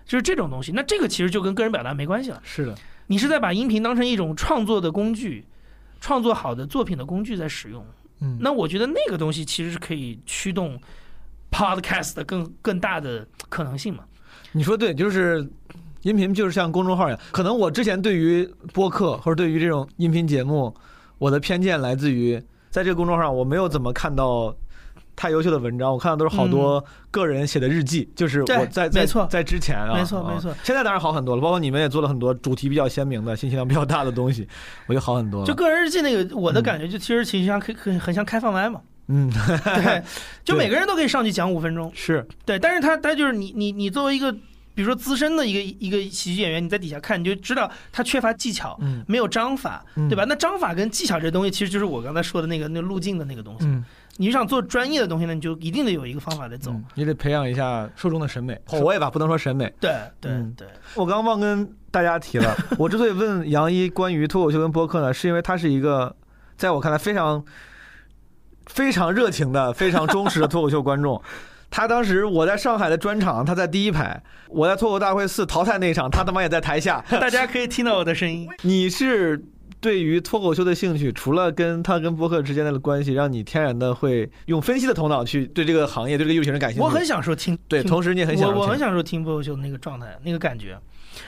[0.04, 0.72] 就是这种东西。
[0.72, 2.74] 那这个其实就跟个人表达没关系了，是的，
[3.06, 5.44] 你是在把音频当成一种创作的工具，
[6.00, 7.84] 创作好的作品的工具在使用。
[8.20, 10.78] 嗯，那我觉得那个东西其实是可以驱动
[11.50, 14.04] podcast 的更更大的可能性嘛。
[14.52, 15.48] 你说对，就是
[16.02, 17.20] 音频就是像公众号一样。
[17.30, 20.74] 可能我之前对于播客或者对于这种音频节目，
[21.18, 24.54] 我的偏见来自于在这个公众号上我没有怎么看到。
[25.20, 34.48] 太优秀的文章，我看到都是好多个人写的日记，就是我在在在之前啊，啊没错没错现在当然好很多了，包括你们也做了很多主题比较鲜明的、信息量比较大的东西，
[34.86, 35.46] 我觉得好很多了。
[35.46, 39.30] 就个人日记那个，我的感觉就其实其实像很很很像开放麦嘛，嗯，
[39.76, 40.02] 对，
[40.42, 50.24] 就每个人都可以上去讲五分钟，是对，但是他他就是你你你作为一个比如说资深的一个一个喜剧演员，你在底下看你就知道他缺乏技巧，嗯没有章法，嗯对吧？
[50.26, 53.66] 那章法跟技巧这东西，其实就是我刚才说的那个那路径的那个东西。
[53.66, 53.84] 嗯
[54.20, 56.70] 你想做专业的东西呢，你就一定得有一个方法来走。
[56.72, 59.64] 嗯，你得培养一下受众的审美，口味吧，不能说审美。
[59.80, 66.14] 对对嗯对，我刚忘跟大家提了， 我之所以问杨一关于脱口秀跟播客呢，是因为他是一个
[66.58, 67.42] 在我看来非常
[68.66, 71.22] 非常热情的、非常忠实的脱口秀观众。
[71.70, 77.02] 他当时我在上海的专场，他在第一排；我在脱口大会四淘汰那一场，他他妈也在台下。
[77.08, 78.46] 大家可以听到我的声音。
[78.62, 79.42] 你是
[79.80, 86.84] 对于脱口秀的兴趣，除了跟他跟播客之间的关系，让你天然的会用分析的头脑去对这个行业、对这个艺术形式感兴趣。
[86.84, 90.78] 我很享受听，对，同时你也很享受我我很听享受听脱口秀的那个状态，那个感觉。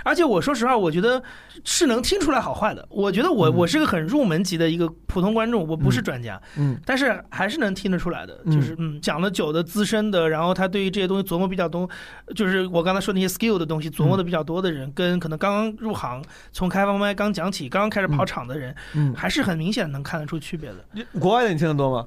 [0.04, 1.20] 而且我说实话，我觉得
[1.64, 2.86] 是能听出来好坏的。
[2.88, 8.40] 我觉得我、嗯我是个很入门级的一个普通观众，我不是专家，嗯但是还是能听得出来的。
[8.44, 11.88] 嗯就是嗯，讲的久的资深的，然后他对于这些东西琢磨比较多，
[12.34, 16.22] 就是我刚才说那些 skill 的东西琢磨的比较多的人，跟可能刚刚入行，
[16.52, 21.04] 从开放麦刚讲起，刚刚开始跑场的人，嗯，还是很明显能看得出区别的。
[21.18, 22.06] 国外的你听得多吗？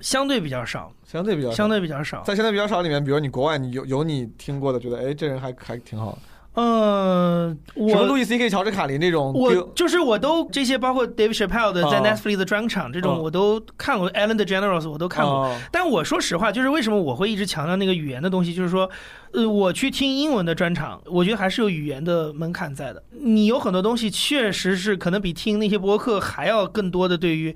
[0.00, 2.22] 相对比较少，相对比较少相对比较少。
[2.22, 6.18] 在相对比较少里面，比如你国外你有有你听过的，觉得哎这人还还挺好
[6.56, 14.10] 的，呃，什么路我易 C K、乔治卡林这种，我就就是我都这些，包括 David Chappelle 的在哦 Netflix 的专场这种，哦我都看过。
[14.10, 15.34] Ellen DeGeneres 我都看过。
[15.34, 18.88] 哦但我说实话，就是为什么我会一直强调那个语言的东西，就是说，
[19.32, 23.02] 呃，我去听英文的专场，我觉得还是有语言的门槛在的。
[23.20, 27.54] 你有很多东西确实是可能比听那些播客还要更多的对于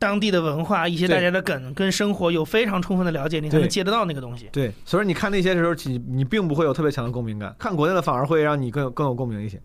[0.00, 4.48] 当地的文化、一些大家的梗跟生活有非常充分的了解，你才对能接得到那个东西。
[4.50, 9.60] 对，所以你看那些的时候，你你并不会有特别强的共鸣感，看国内的反而会让你更有更有共鸣一些。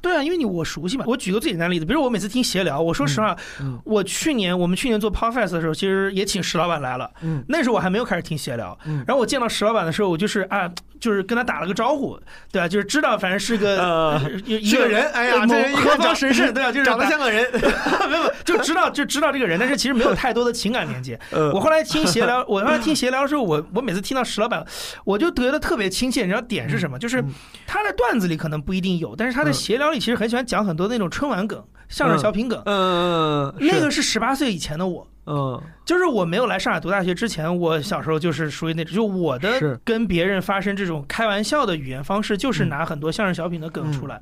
[0.00, 1.04] 对啊，因为你我熟悉嘛。
[1.06, 7.08] 我举个最简单的例子，比如我每次听闲聊，我说实话，嗯我去年我们去年做 Podfest 的时候，其实也请石老板来了。
[7.22, 10.68] 嗯那时候我还没有开始听闲聊，嗯然后我见到石老板的时候，我就是啊，
[11.02, 12.16] 就是跟他打了个招呼，
[12.52, 17.44] 对吧、就是知道反正是个、 呃一个人哎呀某这人何方长神圣，对吧、就是长得像个人，
[18.08, 21.18] 没有，就知道就知道这个人，但是其实没有太多的情感连接。
[21.32, 24.64] 呃我后来听闲聊，我后来听闲聊的时候，我我每次听到石老板，
[25.04, 26.22] 我就觉得特别亲切。
[26.22, 26.96] 你知道点是什么？
[27.00, 27.32] 就是嗯
[27.66, 32.62] 他的段子里可能不一定有，但是他的嗯闲聊里其实很喜欢讲很多那种春晚梗、相声小品梗。
[32.66, 35.60] 嗯，那个是十八岁以前的我，嗯。
[35.84, 44.20] 就是我没有来上海读大学之前，我小时候就是属于那种，就我的跟别人发生这种开玩笑的语言方式，就是拿很多相声小品的梗出来。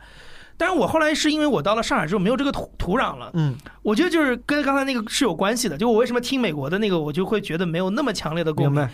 [0.56, 5.78] 但是我后来是因为我到了上海之后没有这个土土壤了，嗯，我觉得就是跟刚才那个是有关系的。
[5.78, 8.86] 就我为什么听美国的那个，我就会觉得没有那么强烈的共鸣，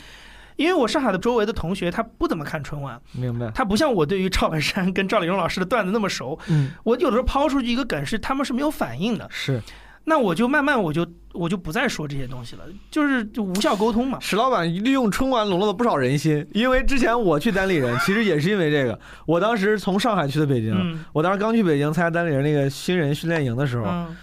[0.54, 6.38] 因为我上海的周围的同学他不怎么看春晚，明白，他不像我对于赵本山跟赵丽蓉老师的段子那么熟。
[6.46, 6.70] 嗯。
[6.84, 9.60] 我有的时候抛出去一个梗是他们是没有反应的，是
[10.08, 14.18] 那我就慢慢我就我就不再说这些东西了，就是就无效沟通嘛。
[14.20, 18.98] 石老板利用春晚笼络了不少人心，因为之前我去单立人，其实也是因为这个。
[19.26, 24.16] 我当时从上海去的北京，嗯我当时刚去北京参加单立人那个新人训练营的时候，嗯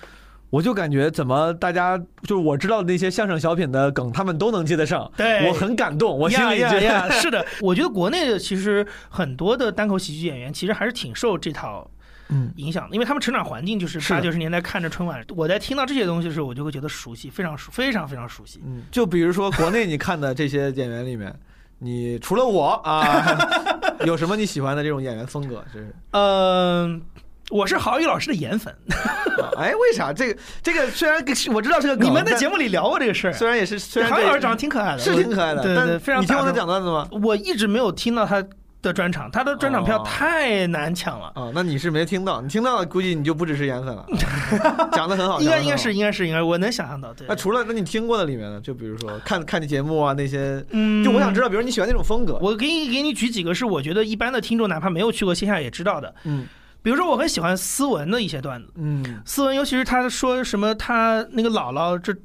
[0.49, 11.89] 我就感觉怎么大家就是我知道的那些相声小品的梗，他们都能接得上，对我很感动，我心里觉得是的，我觉得国内的其实很多的单口喜剧演员其实还是挺受这套
[12.29, 18.61] 嗯影响的，因为他们成长环境就是八九十年代看着春晚，我在听到这些东西的时候，我就会觉得熟悉，非常熟，非常非常熟悉。
[18.65, 21.33] 嗯，就比如说国内你看的这些演员里面，
[21.79, 23.37] 你除了我啊，
[24.05, 25.63] 有什么你喜欢的这种演员风格？
[25.73, 27.01] 就是，嗯、
[27.49, 33.33] 我是郝宇老师的颜粉，啊哎，为啥这个这个虽然我知道是个梗，你们在节目里聊过这个事儿。
[33.33, 37.07] 虽然也是虽然这郝宇老师长得挺可爱的，是挺可爱的，但对对，非常你听过他讲段子吗？
[37.11, 38.43] 我一直没有听到他
[38.83, 40.03] 的专场，他的专场票哦。
[40.05, 41.31] 太难抢了。
[41.33, 44.05] 啊，那你是没听到，你听到了，估计你就不只是颜粉了，
[44.93, 47.11] 讲的很好，应该应该是应该是应该，我能想象到。
[47.13, 47.25] 对。
[47.27, 48.61] 那，除了那你听过的里面呢？
[48.61, 56.45] 就比如说看看你节目啊那些，嗯，就我想知道，比如你喜欢那种风格，我给你给你举几个是我觉得一般的听众哪怕没有去过线下也知道的，嗯。
[56.81, 59.21] 比如说我很喜欢斯文的一些段子，嗯。
[59.25, 62.17] 斯文尤其是他说什么他那个姥姥这嗯，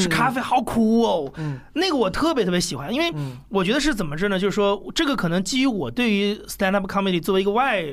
[0.00, 1.58] 是咖啡好苦哦，嗯。
[1.74, 3.38] 那个我特别特别喜欢，因为嗯。
[3.48, 4.38] 我觉得是怎么着呢？
[4.38, 7.84] 就是说这个可能基于我对于 stand up comedy 作为一个外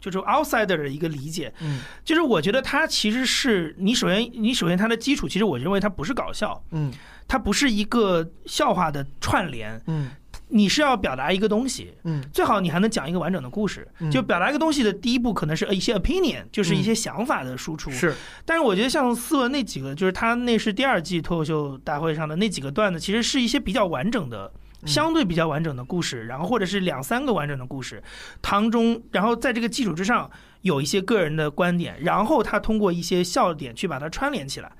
[0.00, 1.80] 就是 outsider 的一个理解，嗯。
[2.04, 6.92] 就是我觉得它其实是你首先你首先它的基础，其实我认为它不是搞笑，嗯。
[7.26, 10.08] 它不是一个笑话的串联，嗯
[10.48, 13.86] 你是要表达一个东西，嗯最好你还能讲一个完整的故事。
[14.00, 17.90] 嗯就表达一个东西的第一步，可能是一些 opinion，就是一些想法的输出。
[17.90, 24.52] 是但是我觉得像斯文那几个，就是他那是第二季脱口秀大会上的那几个段子，其实是一些比较完整的。
[24.86, 28.00] 相对比较完整的故事，然后或者是两三个完整的故事，
[28.40, 30.30] 当中，然后在这个基础之上
[30.60, 34.70] 有一些个人的观点，然后他通过一些笑点去把它串联起来。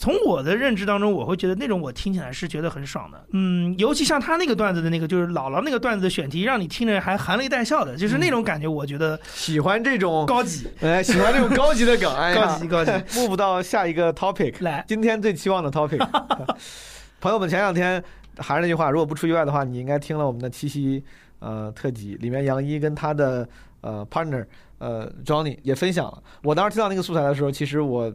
[0.00, 10.68] 从我的认知当中，我会觉得那种我听起来是觉得很爽的，嗯，尤其像他那个段子的那个，就是姥姥那个段子的选题，让你听着还含泪带笑的，就是那种感觉，我觉得喜欢这种高级。
[10.80, 15.98] 哎，喜欢这种 高级的梗，哎高级高级，move 到下一个 topic，来今天最期望的 topic。
[17.20, 18.00] 朋友们，前两天
[18.36, 21.02] 还是那句话，如果不出意外的话，你应该听了我们的七夕
[21.40, 23.48] 呃特辑，里面杨一跟他的
[23.80, 24.46] 呃 partner
[24.78, 26.22] 呃 Johnny 也分享了。
[26.44, 28.12] 我当时听到那个素材的时候，其实我。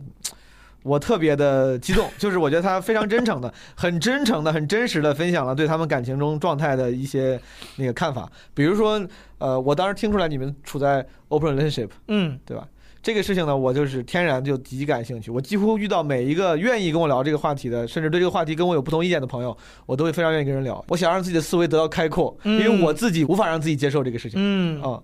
[0.84, 7.40] 我特别的激动，就是我觉得他非常真诚的、很真诚的、很真实的分享了对他们感情中状态的一些
[7.78, 8.30] 那个看法。
[8.54, 9.02] 比如说，
[9.40, 12.68] 呃，我当时听出来你们处在 open relationship，嗯，对吧？
[13.02, 15.30] 这个事情呢，我就是天然就极感兴趣。
[15.30, 19.56] 我几乎遇到每一个愿意跟我聊这个话题的，甚至对这个话题跟我有不同意见的朋友，
[19.86, 20.82] 我都会非常愿意跟人聊。
[20.88, 24.40] 我想让自己的思维得到开阔，因为嗯我自己无法让自己接受这个事情。
[24.42, 25.02] 嗯啊、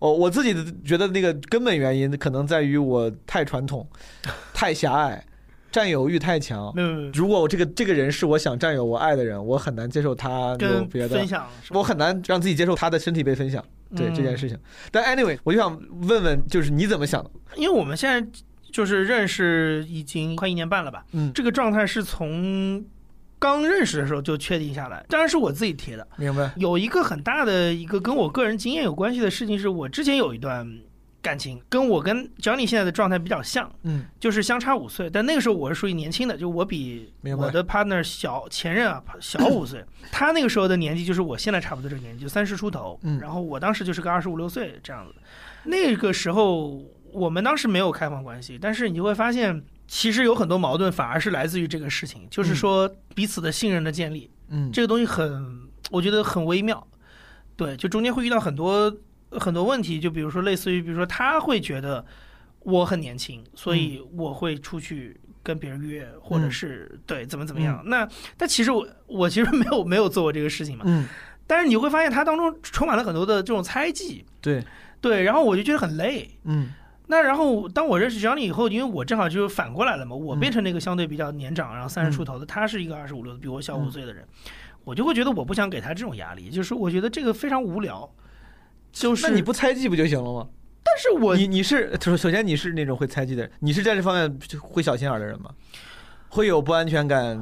[0.00, 3.88] 我我自己的觉得那个根本原因可能在于我太传统、
[4.52, 5.24] 太狭隘、
[5.70, 6.72] 占有欲太强。
[6.74, 13.64] 没有没有如果我这个这个人是我想占有、我爱的人，我很难接受他有跟别的分，享，我很难让自己接受他的身体被分享。
[13.96, 14.56] 对嗯这件事情，
[14.92, 17.30] 但 anyway，我就想问问，就是你怎么想的？
[17.56, 18.24] 因为我们现在
[18.70, 22.84] 就是认识已经快一年半了吧，嗯，这个状态是从
[23.40, 26.06] 刚认识的时候就确定下来，当然是我自己贴的。
[26.16, 26.52] 明白。
[26.56, 30.78] 有一个很大的一个跟我个人经验有关系的事情，是我之前有一段
[31.22, 45.14] 感情，跟我跟 Johnny 现在的状态比较像，嗯就是相差五岁，但那个时候我是属于年轻的，就我比我的 partner 小前任啊小五岁， 他那个时候的年纪就是我现在差不多这个年纪，就三十出头，嗯然后我当时就是个二十五六岁这样子。
[45.64, 46.82] 那个时候
[47.12, 49.62] 我们当时没有开放关系，但是你就会发现，
[49.92, 56.86] 其实有很多矛盾反而是来自于这个事情，就是说彼此的信任的建立，嗯，这个东西很，我觉得很微妙。
[57.56, 58.96] 对，就中间会遇到很多
[59.32, 62.06] 很多问题，就比如说类似于，比如说他会觉得
[62.60, 67.82] 我很年轻，所以我会出去跟别人约，或者是对怎么怎么样。
[67.86, 71.08] 那但其实我我其实没有没有做过这个事情嘛，嗯，
[71.48, 74.64] 但是你会发现他当中充满了很多的这种猜忌，对，
[75.00, 76.30] 对，然后我就觉得很累。
[76.44, 76.74] 嗯
[77.10, 84.24] 那然后当我认识 Johnny 以后，因为我正好就是反过来了嘛，我嗯变成那个相对比较年长，然后三十出头的，他是一个二十五六，比我小五岁的人，
[84.84, 88.08] 我就会觉得我不想给他这种压力，就是我觉得这个非常无聊。
[88.92, 90.48] 就是那你不猜忌不就行了吗？
[90.84, 95.50] 但是我你你是首首先你是那种会猜忌的人，你是在这方面会小心眼的人吗？
[96.28, 97.36] 会有不安全感？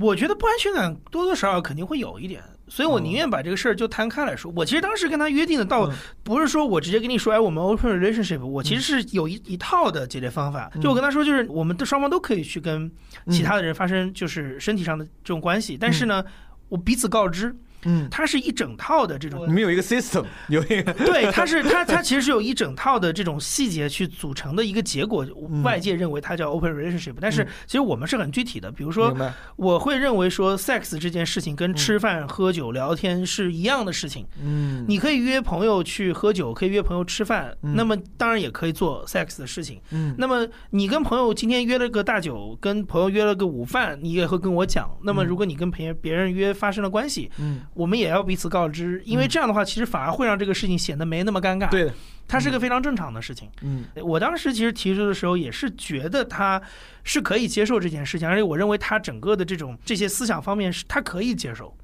[0.00, 2.42] 我觉得不安全感多多少少肯定会有一点，
[2.72, 4.50] 所以我宁愿把这个事儿就摊开来说。
[4.56, 5.92] 我其实当时跟他约定的到嗯。
[6.22, 10.70] 不是说我直接跟你说，哎，我们 open relationship，我其实是有一一套的解决方法。
[10.74, 12.90] 嗯就我跟他说，就是我们的双方都可以去跟
[13.28, 16.24] 其他的人发生就是身体上的这种关系，但是呢，
[16.70, 17.54] 我彼此告知。
[17.84, 29.12] 嗯，它是一整套的这种你们有一个 system，有一个对，它是它它其实是有一整套的这种细节去组成的一个结果，嗯外界认为它叫 open relationship，但是其实我们是很具体的，比如说？
[29.56, 34.26] 我会认为说 sex 这件事情跟吃饭、喝酒、聊天是一样的事情。
[34.42, 39.80] 嗯，你可以约朋友去喝酒，可以约朋友吃饭，嗯那么当然也可以做 sex 的事情。
[39.90, 44.90] 嗯那么你跟朋友今天约了个大酒，跟朋友约了个午饭，你也会跟我讲。
[45.02, 51.68] 那么如果你跟别别人约发生了关系，嗯，我们也要彼此告知，因为这样的话，其实反而会让这个事情显得没那么尴尬。
[51.70, 51.94] 对的，
[52.28, 53.48] 它是个非常正常的事情。
[53.62, 56.60] 嗯我当时其实提出的时候，也是觉得他
[57.02, 61.74] 是可以接受这件事情，而且我认为他整个的这种这些思想方面是他可以接受，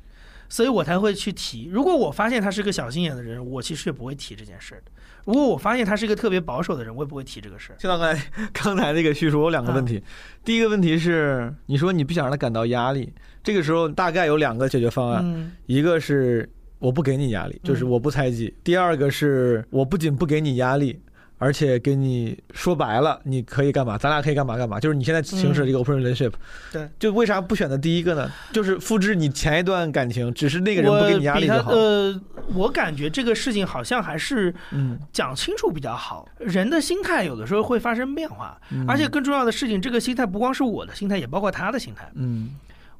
[0.48, 1.68] 所以我才会去提。
[1.72, 4.82] 如果我发现他是个小心眼的人，我其实也不会提这件事。
[5.24, 7.76] 如果我发现他是一个特别保守的人，我也不会提这个事儿。
[7.76, 10.02] 就像刚才 刚才那个叙述，我有两个问题。
[10.42, 13.12] 第一个问题是，你说你不想让他感到压力，
[13.48, 16.46] 这个时候大概有两个解决方案，嗯一个是
[16.78, 21.00] 我不给你压力，就是我不猜忌；第二个是我不仅不给你压力。
[21.40, 23.96] 而且给你说白了，你可以干嘛？
[23.96, 24.80] 咱俩可以干嘛干嘛？
[24.80, 26.32] 就是你现在行使这个 open relationship，、
[26.72, 28.28] 对，就为啥不选择第一个呢？
[28.52, 31.70] 就是复制你前一段感情，只是那个人不给你压力他就好。
[31.70, 32.20] 呃，
[32.54, 36.28] 我感觉这个事情好像还是嗯，讲清楚比较好。
[36.40, 42.10] 人的心态有的时候会发生变化，嗯而且更重要的事情，这个心态不光是我的心态，也包括他的心态。
[42.16, 42.50] 嗯，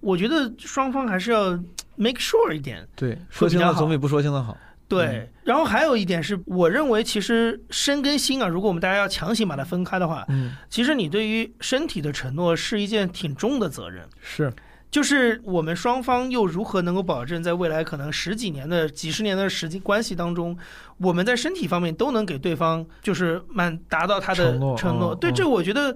[0.01, 1.51] 我觉得双方还是要
[1.97, 2.87] make sure 一点。
[2.95, 4.57] 对，说清了总比不说清的好。
[4.87, 14.09] 对，嗯然后还有一点是，我认为其实身跟心啊，如果我们大家要强行把它分开的话，嗯，其实你对于身体的承诺是一件挺重的责任。
[14.21, 14.51] 是，
[14.91, 20.57] 就是我们双方又如何能够保证，在未来可能十几年的、几十年的时间关系当中，
[20.97, 25.15] 我们在身体方面都能给对方就是满达到他的承诺承诺。
[25.15, 25.95] 对，这我觉得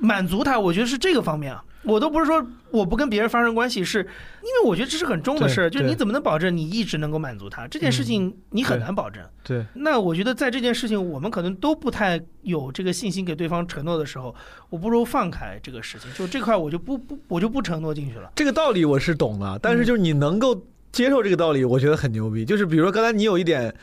[0.00, 1.62] 满足他，我觉得是这个方面啊。
[1.84, 9.22] 我都不是说我不跟别人发生关系，是因为我觉得这是很重的事儿，就是你怎么能保证你一直能够满足他这件事情，你很难保证。
[9.42, 14.34] 对，那我觉得在这件事情，我们可能都不太有这个信心给对方承诺的时候，
[14.70, 18.32] 我不如放开这个事情，就这块我就不不我就不承诺进去了。
[18.34, 20.60] 这个道理我是懂的，但嗯是就是你能够
[20.92, 22.44] 接受这个道理，我觉得很牛逼。
[22.44, 23.74] 就是比如说刚才你有一点。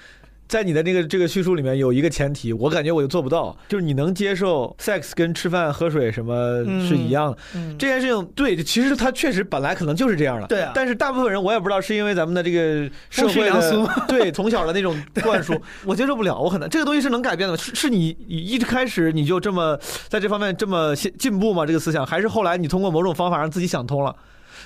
[0.51, 7.37] 在你的那个这个叙述里面有一个前提，我感觉我就做不到，就是你能接受 sex 跟吃饭喝水什么是一样的。
[7.55, 10.47] 嗯，这件事情对，其实它确实本来可能就是这样的。
[10.47, 13.49] 对啊但是大部分人我也不知道是因为咱们的这个社会
[14.09, 16.67] 对从小的那种灌输， 我接受不了，我可能。
[16.67, 17.57] 这个东西是能改变的吗？
[17.57, 19.79] 是是你你一开始你就这么
[20.09, 21.65] 在这方面这么进进步吗？
[21.65, 24.13] 这个思想，还是后来你通过某种方法让自己想通了？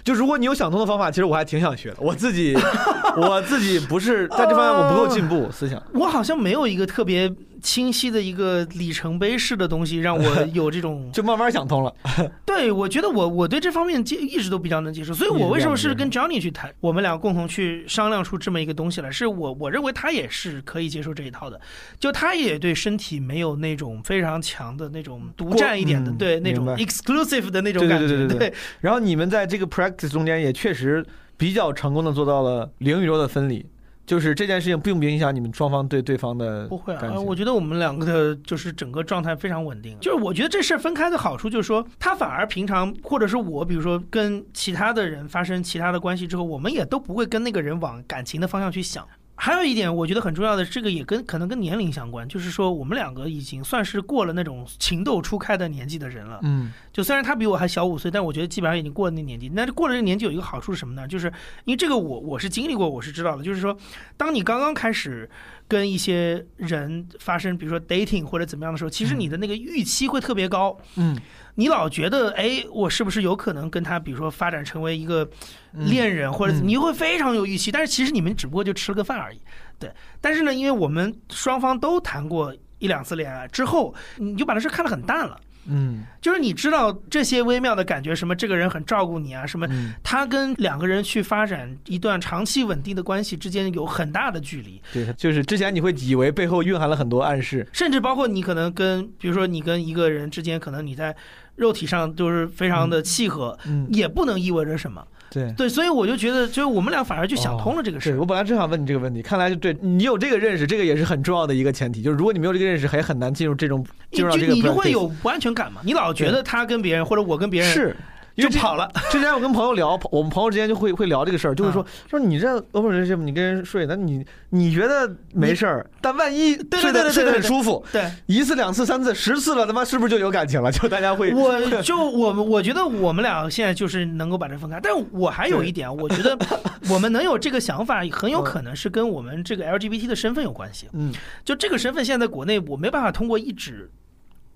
[0.04, 1.98] 就如果你有想通的方法，其实我还挺想学的。
[2.00, 2.56] 我自己，
[3.18, 5.82] 我自己不是在这方面我不够进步思想。
[5.94, 7.32] 我好像没有一个特别
[7.62, 11.94] 清晰的一个里程碑式的东西，让我 有这种就慢慢想通了。
[12.46, 21.60] 对，我觉得我我对这方面接一直都比较能接受，所以我为什么是跟 Johnny 去谈，我们俩共同去商量出这么一个东西来，是我我认为他也是可以接受这一套的，
[22.00, 31.06] 就他也对身体没有那种非常强的那种独占一点的，嗯对那种 exclusive 的那种对对感觉，对对对对然后你们在这个 practice 中间也确实
[31.38, 33.66] 比较成功的做到了零宇宙的分离，
[34.06, 37.22] 就是这件事情并不影响你们双方对对方的不会啊，呃。
[37.22, 39.98] 我觉得我们两个的就是整个状态非常稳定。
[40.00, 49.08] 就是我觉得这事儿分开的好处就是说，他反而平常或者是我，比如说跟其他的人发生其他的关系之后，我们也都不会跟那个人往感情的方向去想。
[49.38, 56.40] 还有一点，我觉得很重要的，这个也跟可能跟年龄相关，就是说我们两个已经算是过了那种情窦初开的年纪的人了。
[56.44, 59.50] 嗯就虽然他比我还小五岁，但我觉得基本上已经过了那年纪。
[59.50, 61.06] 那过了这个年纪有一个好处是什么呢？
[61.06, 61.28] 就是
[61.66, 63.44] 因为这个我我是经历过，我是知道的。
[63.44, 63.78] 就是说，
[64.16, 65.30] 当你刚刚开始
[65.68, 70.78] 跟一些人发生，比如说 dating 或者怎么样的时候，其实你的那个预期会特别高。
[70.96, 71.18] 嗯，
[71.56, 75.28] 你老觉得，哎，我是不是有可能跟他，比如说发展成为一个
[75.74, 77.72] 嗯恋人，或者嗯你会非常有预期。
[77.72, 79.40] 但是其实你们只不过就吃了个饭而已。
[79.80, 79.92] 对，
[80.22, 85.40] 但是呢，因为我们双方都谈过一两次恋爱之后，你就把这事看得很淡了。
[85.68, 86.04] 嗯。
[86.22, 97.68] 就是你知道这些微妙的感觉，什么这个人很照顾你啊，什么嗯，他跟两个人去发展一段长期稳定的关系之间有很大的距离，对，就是之前你会以为背后蕴含了很多暗示。
[97.72, 101.16] 甚至包括你可能跟，比如说你跟一个人之间，可能你在
[101.56, 105.06] 肉体上就是非常的契合，嗯，也不能意味着什么。
[105.30, 105.54] 对。
[105.58, 112.02] 对，所以我就觉得，就是我们俩反而就想通了这个事我本来正想问你这个问题，看来就对你有这个认识，这个也是很重要的一个前提。
[112.02, 115.82] 就是如果你没有这个认识，还很难进入这种你进入到这个就你就会有不安全感嘛？
[115.84, 117.96] 你老觉得他跟别人或者我跟别人是
[118.36, 118.90] 就跑了。
[119.12, 130.72] 之前我跟朋友聊，我们朋友之间就会会聊这个事儿，就会说说你这 open relationship，你跟人睡，那你你觉得没事儿，但万一对睡得睡得对对对对很舒服，对，一次两次三次十次了，他妈是不是就有感情了？
[130.72, 136.38] 就大家会我就我们我觉得我们俩现在就是能够把这分开，但我还有一点，我觉得
[136.90, 140.88] 我们能有这个想法，很有可能是跟我们这个 LGBT 的身份有关系。
[140.94, 141.14] 嗯
[141.44, 143.90] 就这个身份，现在在国内我没办法通过一纸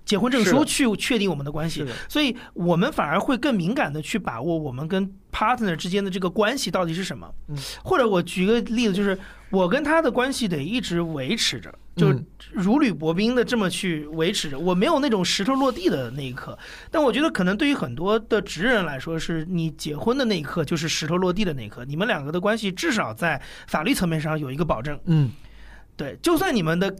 [0.10, 7.32] 结婚证书去确定我们的关系，所以我们反而会更敏感的去把握我们跟 partner 之间的这个关系到底是什么。
[7.48, 9.16] 嗯或者我举个例子，就是
[9.52, 12.12] 我跟他的关系得一直维持着，就
[12.52, 16.58] 如履薄冰的这么去维持着，我没有那种石头落地的那一刻。
[16.90, 25.00] 但我觉得可能对于很多的直人来说，是你结婚的那一刻就是石头落地的那一刻，你们两个的关系至少在法律层面上有一个保证。
[25.06, 25.30] 嗯
[25.96, 26.96] 对，就算你们的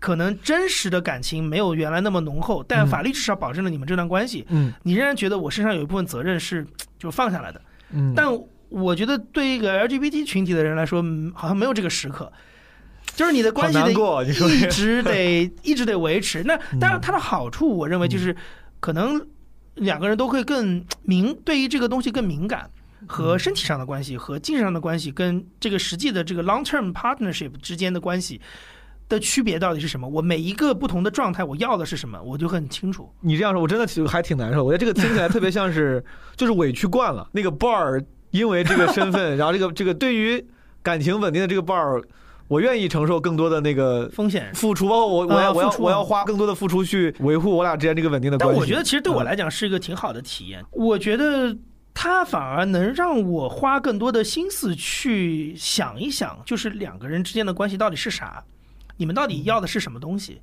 [0.00, 6.66] 可能真实的感情没有原来那么浓厚，但嗯法律至少保证了你们这段关系，嗯你仍然觉得我身上有一部分责任是
[6.98, 7.60] 就放下来的。
[7.92, 8.26] 嗯，但
[8.70, 12.32] 我觉得对于一个 LGBT 群体的人来说，嗯好像没有这个时刻。
[13.14, 16.42] 就是你的关系得一直得 一直得维持。
[16.44, 18.34] 那当然，它的好处，我认为就是
[18.78, 19.20] 可能
[19.74, 22.70] 两个人都会更敏，对于这个东西更敏感。
[23.06, 28.38] 和身体上的关系和精神上的关系，跟这个实际的这个 long term partnership 之间的关系
[29.10, 30.08] 的区别到底是什么？
[30.08, 33.12] 我每一个不同的状态，我要的是什么，我就很清楚。
[33.20, 34.64] 你这样说，我真的挺还挺难受。
[34.64, 36.02] 我觉得这个听起来特别像是
[36.36, 37.28] 就是委屈惯了。
[37.32, 40.42] 那个 bar 因为这个身份，然后这个这个对于
[40.82, 42.02] 感情稳定的这个 bar，
[42.46, 48.54] 我愿意承受更多的那个风险付出，包括我我要、我要我要花更多的付出去维护我俩之间这个稳定的关系。
[48.54, 50.64] 但我觉得其实对我嗯来讲是一个挺好的体验。
[50.70, 51.56] 我觉得
[51.92, 58.42] 他反而能让我花更多的心思去想一想，就是两个人之间的关系到底是啥，
[59.00, 60.42] 你们到底要的是什么东西。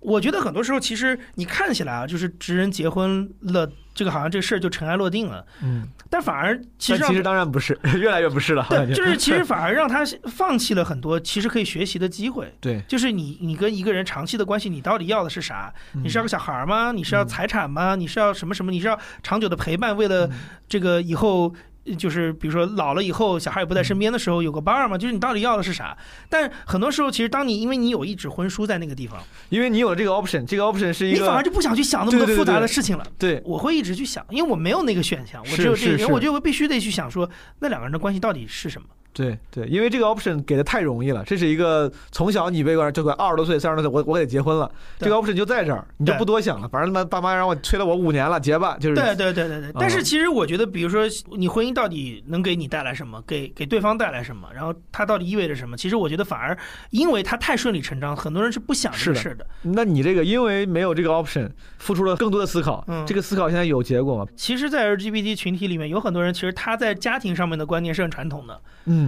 [0.00, 8.66] 我觉得很多时候，其实你看起来啊，就是直人结婚了，这个好像这事儿就尘埃落定了，嗯，但反而其实其实当然不是， 越来越不是了。
[8.68, 12.54] 对，就是其实反而让他放弃了很多其实可以学习的机会。
[12.60, 15.72] 对，就是你你跟一个人长期的关系，你到底要的是啥？
[15.92, 16.92] 你是要个小孩吗？
[16.92, 17.94] 你是要财产吗？
[17.96, 18.70] 你是要什么什么？
[18.70, 19.96] 你是要长久的陪伴？
[19.96, 20.28] 为了
[20.68, 21.54] 这个以后。
[21.86, 24.96] 呃就是比如说老了以后，小孩也不在身边的时候，有个伴儿嘛。
[24.96, 25.96] 就是你到底要的是啥？
[26.28, 33.06] 但很多时候，其实当你因为你有一纸婚书在那个地方，因为你有这个 option，这个 option 是一个你反而就不想去想那么多复杂的事情了。
[33.18, 37.28] 对我会一直去想，因为我没有那个选项，我只有这个，我觉得我必须得去想说，
[37.60, 38.88] 那两个人的关系到底是什么？
[39.14, 48.94] 对对，因为这个 option 给的太容易了，这是一个从小你被管就管二十多岁、三十多岁，我我得结婚了，这个 option 就在这儿，你就不多想了，反正他妈爸妈让我催了我五年了，结吧，就是。
[48.96, 50.04] 对对对对对，但是嗯。
[50.04, 51.04] 其实我觉得，比如说
[51.36, 55.76] 你婚姻到底能给你带来什么，给给对方带来什么，然后它到底意味着什么？
[55.76, 56.56] 其实我觉得反而
[56.90, 59.46] 因为它太顺理成章，很多人是不想这个事儿的。
[59.62, 61.48] 那你这个因为没有这个 option，
[61.78, 63.04] 付出了更多的思考，嗯。
[63.06, 64.26] 这个思考现在有结果吗？
[64.36, 69.03] 其实，在 LGBT 群体里面，有很多人其实他在家庭上面的观念是很传统的，嗯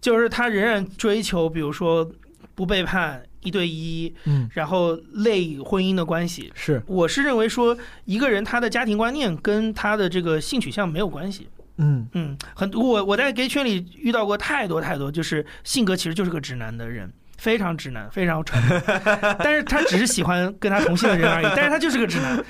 [0.00, 2.10] 就是他仍然追求，比如说
[2.54, 6.52] 不背叛、一对一，嗯，然后类婚姻的关系。
[6.54, 11.48] 是，我是认为说，一个人他的家庭观念跟他的这个性取向没有关系。
[11.78, 12.06] 嗯。
[12.12, 17.12] 嗯，很我我在 gay 圈里遇到过太多太多，就是性格其实就是个直男的人，
[17.44, 18.80] 非常直男，非常传统，
[19.38, 22.42] 但是他只是喜欢跟他同性的人而已，但是他就是个直男。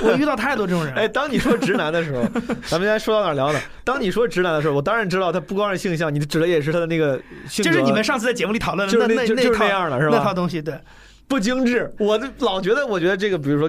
[0.00, 1.00] 我遇到太多这种人了。
[1.00, 2.22] 哎，当你说直男的时候，
[2.68, 3.58] 咱们现在说到哪儿聊呢？
[3.82, 10.78] 当你说直男的时候，我当然知道他不光是性向，你指的也是他的那个性格，就是你们上次在节目里讨论的那那那套样的是吧那套东西，对，
[11.26, 11.92] 不精致。
[11.98, 13.68] 我就老觉得，我觉得这个，比如说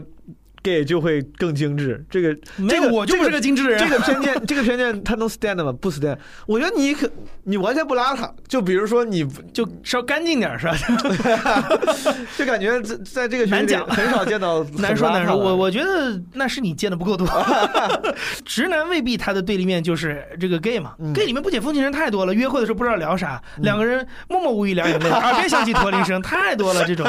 [0.68, 3.80] gay 就会更精致，这个没有，我就不是个精致的人。
[3.80, 5.72] 这个偏见，这个偏见，他能 stand 吗？
[5.72, 6.18] 不 stand。
[6.46, 7.10] 我觉得你可，
[7.44, 8.30] 你完全不邋遢。
[8.48, 10.76] 就比如说你，就稍干净点是吧？
[12.38, 17.28] 就感觉在在这个群体里难讲很少见到 难说难说，我我觉得那是你见的不够多。
[18.44, 27.08] 直男未必他的对立面就是这个 gay 嘛、嗯 g a y 里面不解风情人太多了，约会的时候不知道聊啥，两个人默默无语两眼泪，耳边响起驼铃声，太多了这种，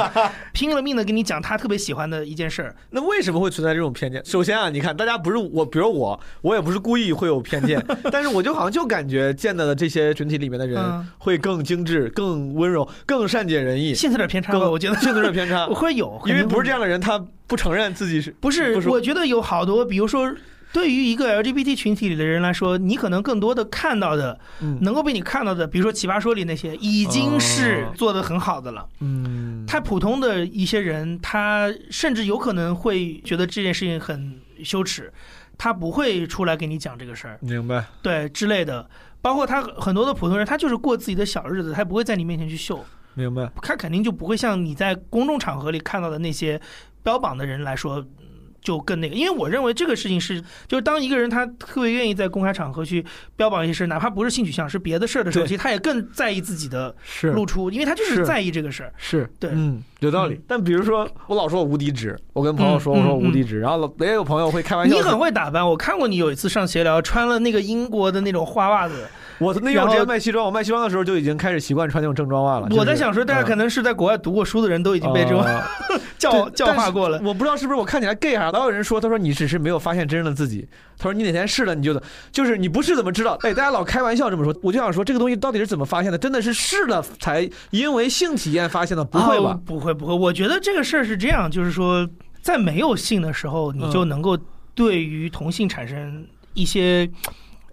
[0.53, 2.75] 拼了命的跟你讲他特别喜欢的一件事儿。
[2.91, 4.25] 那为什么会存在这种偏见？
[4.25, 20.33] 首先啊，你看，大家不是我，比如我，我也不是故意会有偏见， 但是我就好像就感觉见到的这些群体里面的人嗯会更精致、更温柔、更善解人意，性有点偏差吧，更我觉得性格有点偏差 我，会有，因为不是这样，的人，他不承认自己是不是我觉得有好多，比如说。
[20.73, 24.79] 对于一个 LGBT 群体里的人来说，你可能更多的看到的，嗯。
[24.83, 28.87] 能够被你看到的，比如说《奇葩说》里那些，已经是哦做的很好的了。
[29.01, 35.13] 嗯，太普通的一些人，他甚至有可能会觉得这件事情很羞耻，
[35.57, 38.89] 他不会出来给你讲这个事儿，明白，对之类的。
[39.21, 46.61] 包括他很多的普通人，他就是过自己的小日子，他不会在你面前去秀，明白，他肯定就不会像你在公众场合里看到的那些
[47.03, 48.28] 标榜的人来说，嗯
[48.61, 49.15] 就更那个。
[49.15, 53.05] 因为我认为这个事情是，就是当一个人他特别愿意在公开场合去
[53.37, 58.93] 标榜一些事，哪怕不是性取向，是别的事儿的时候，其实他也更在意自己的是露出，因为他就是是在意这个事儿。
[58.97, 60.43] 是，对嗯，有道理嗯。
[60.47, 69.07] 但比如说，我老说我无敌值，我跟朋友说，嗯我说无敌值，然后也有朋友会开玩笑你，很会打扮，我看过你有一次上闲聊，穿了那个英国的那种花袜子。
[69.41, 72.69] 我那因为然后我之前卖西装，我卖西装的时候就已经开始习惯穿那种正装袜了。
[72.69, 75.63] 就是我在想说，大家可嗯能是在国外读过书的人都已经被这种呃
[76.19, 80.69] 教教化过了我不知道是不是我看起来 gay 啊老有人说，他说你只是没有发现真正的自己。
[80.99, 82.01] 他说你哪天试了你就
[82.33, 83.39] 就是你不试怎么知道？
[83.43, 86.19] 哎，大家老开玩笑这么说，我就想说这个东西到底是怎么发现的？
[86.19, 89.05] 真的是试了才因为性体验发现的？
[89.05, 89.61] 不会哦吧？
[89.65, 92.09] 不会不会，我觉得这个事儿是这样，就是说，
[92.43, 94.37] 在没有性的时候，你嗯就能够
[94.75, 97.09] 对于同性产生一些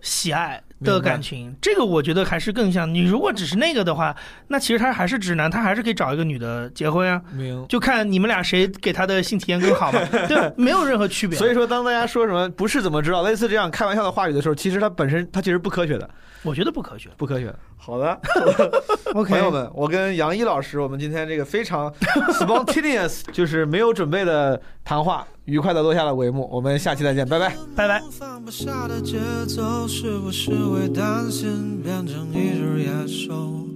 [0.02, 1.54] 喜爱的感情。
[1.62, 4.16] 这个我觉得还是更像你，如果只是那个的话，
[4.48, 7.22] 那其实他还是直男，他还是可以找一个女的结婚啊。
[7.34, 7.66] 明。
[7.68, 11.38] 就看你们俩谁给他的性体验更好嘛， 对，没有任何区别。
[11.38, 16.10] 所以说，当大家说什么不是怎么知道，类似这样开玩笑的话语的时候，其实它本身它其实不科学的，
[16.46, 17.10] 我觉得不科学。
[17.18, 17.54] 不科学。
[17.76, 18.18] 好的，
[19.14, 21.92] OK，朋友们，我跟杨一老师，我们今天这个非常
[22.40, 26.48] spontaneous，就是没有准备的谈话，愉快的落下了帷幕。
[26.52, 27.56] 我们下期再见，拜拜。
[27.76, 28.02] 拜拜。
[28.12, 29.18] 放不下的节
[29.48, 33.68] 奏，是不是会担心变成一只野兽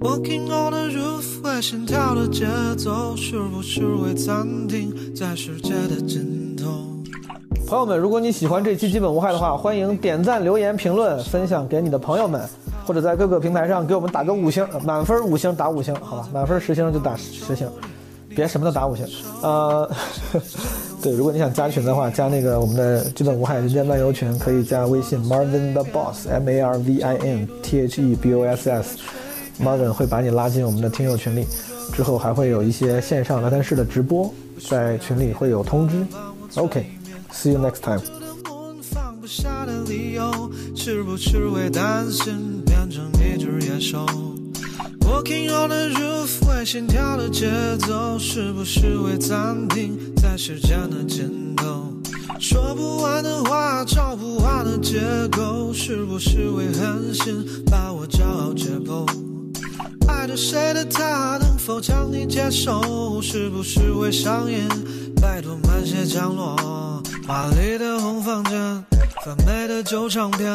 [0.00, 2.46] ？Walking on the roof，为心跳的节
[2.76, 6.90] 奏，是不是会暂停在世界的尽头？
[7.66, 12.46] 朋友们，如果你喜欢这期基本无害的话，欢迎点赞、留言、评论、分享给你的朋友们，
[12.86, 16.28] 或者在各个平台上给我们打个五星，呃满分五星打五星，好吧？
[16.32, 17.66] 满分十星就打十星，
[18.28, 19.06] 别什么都打五星。
[19.42, 19.90] 呃，
[21.02, 28.44] 对，如果你想加群的话，加那个我们的基本无害人间漫游群，可以加微信 Marvin the Boss M A R V I N T H E B O
[28.44, 28.98] S S。
[29.58, 31.46] Marvin 会把你拉进我们的听友群里，
[31.94, 34.32] 之后还会有一些线上聊天室的直播，
[34.68, 36.04] 在群里会有通知。
[37.34, 38.00] See、you next time。
[38.80, 44.06] 放不下的理由，是不是会担心变成一只野兽
[45.00, 51.92] ？Walking on the roof，会心跳的节奏，是不是会暂停在时间的尽头？
[52.38, 55.00] 说不完的话，找不完的借
[55.32, 59.06] 口，是不是会狠心把我骄傲解剖？
[60.06, 63.20] 爱着谁的他，能否将你接受？
[63.20, 64.68] 是不是会上瘾？
[65.24, 67.02] 拜托慢些降落。
[67.26, 68.84] 华丽的红房间，
[69.24, 70.46] 翻美的旧唱片，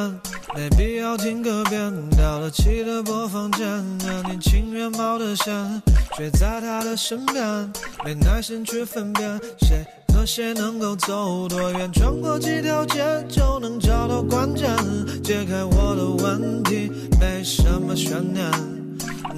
[0.56, 1.92] 没必要听个遍。
[2.12, 3.66] 掉了漆的播放键，
[4.06, 5.82] 让你情愿冒的险，
[6.16, 7.44] 睡在他的身边，
[8.06, 14.70] 没耐心去分辨谁和谁能够走多远，穿过几条街就能找到关键，
[15.24, 18.46] 解开我的问题，没什么悬念。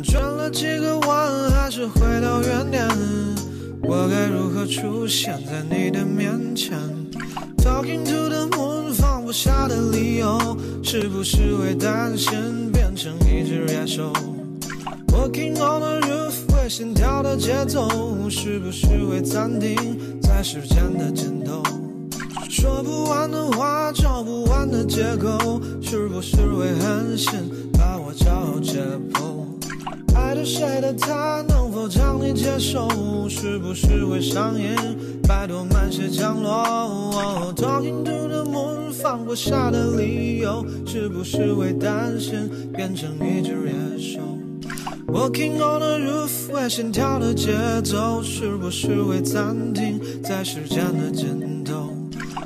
[0.04, 2.86] 转了几个弯，还是回到原点。
[3.84, 6.78] 我该如何出现在你的面前
[7.58, 14.14] ？Talking to the moon，放不下的理由，是不是会担心变成一只野兽
[15.08, 17.90] ？Walking on the roof，为心跳的节奏，
[18.30, 19.76] 是不是会暂停
[20.22, 21.64] 在时间的尽头？
[22.50, 27.34] 说不完的话，找不完的借口，是不是会狠心
[27.74, 28.80] 把我骄傲解
[29.14, 29.46] 剖？
[30.14, 32.88] 爱着谁的他，能否将你接受？
[33.28, 34.76] 是不是会上瘾？
[35.28, 37.54] 拜托慢些降落。
[37.56, 44.20] Talking to the moon，放不下的理由，是不是会担心变成一只野兽
[45.08, 47.54] ？Walking on the roof，为心跳的节
[47.84, 51.90] 奏，是不是会暂停在时间的尽头？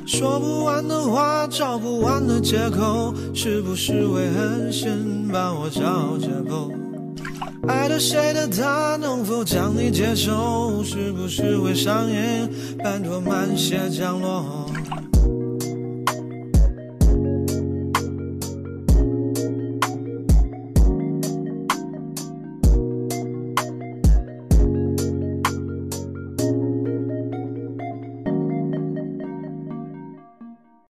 [0.06, 6.70] 说不完的话，找不完的借口，是不是会狠心把我骄傲解剖？
[7.68, 10.82] 爱着谁的他，能否将你接受？
[10.84, 12.48] 是不是会上瘾？
[12.78, 14.70] 拜托慢些降落。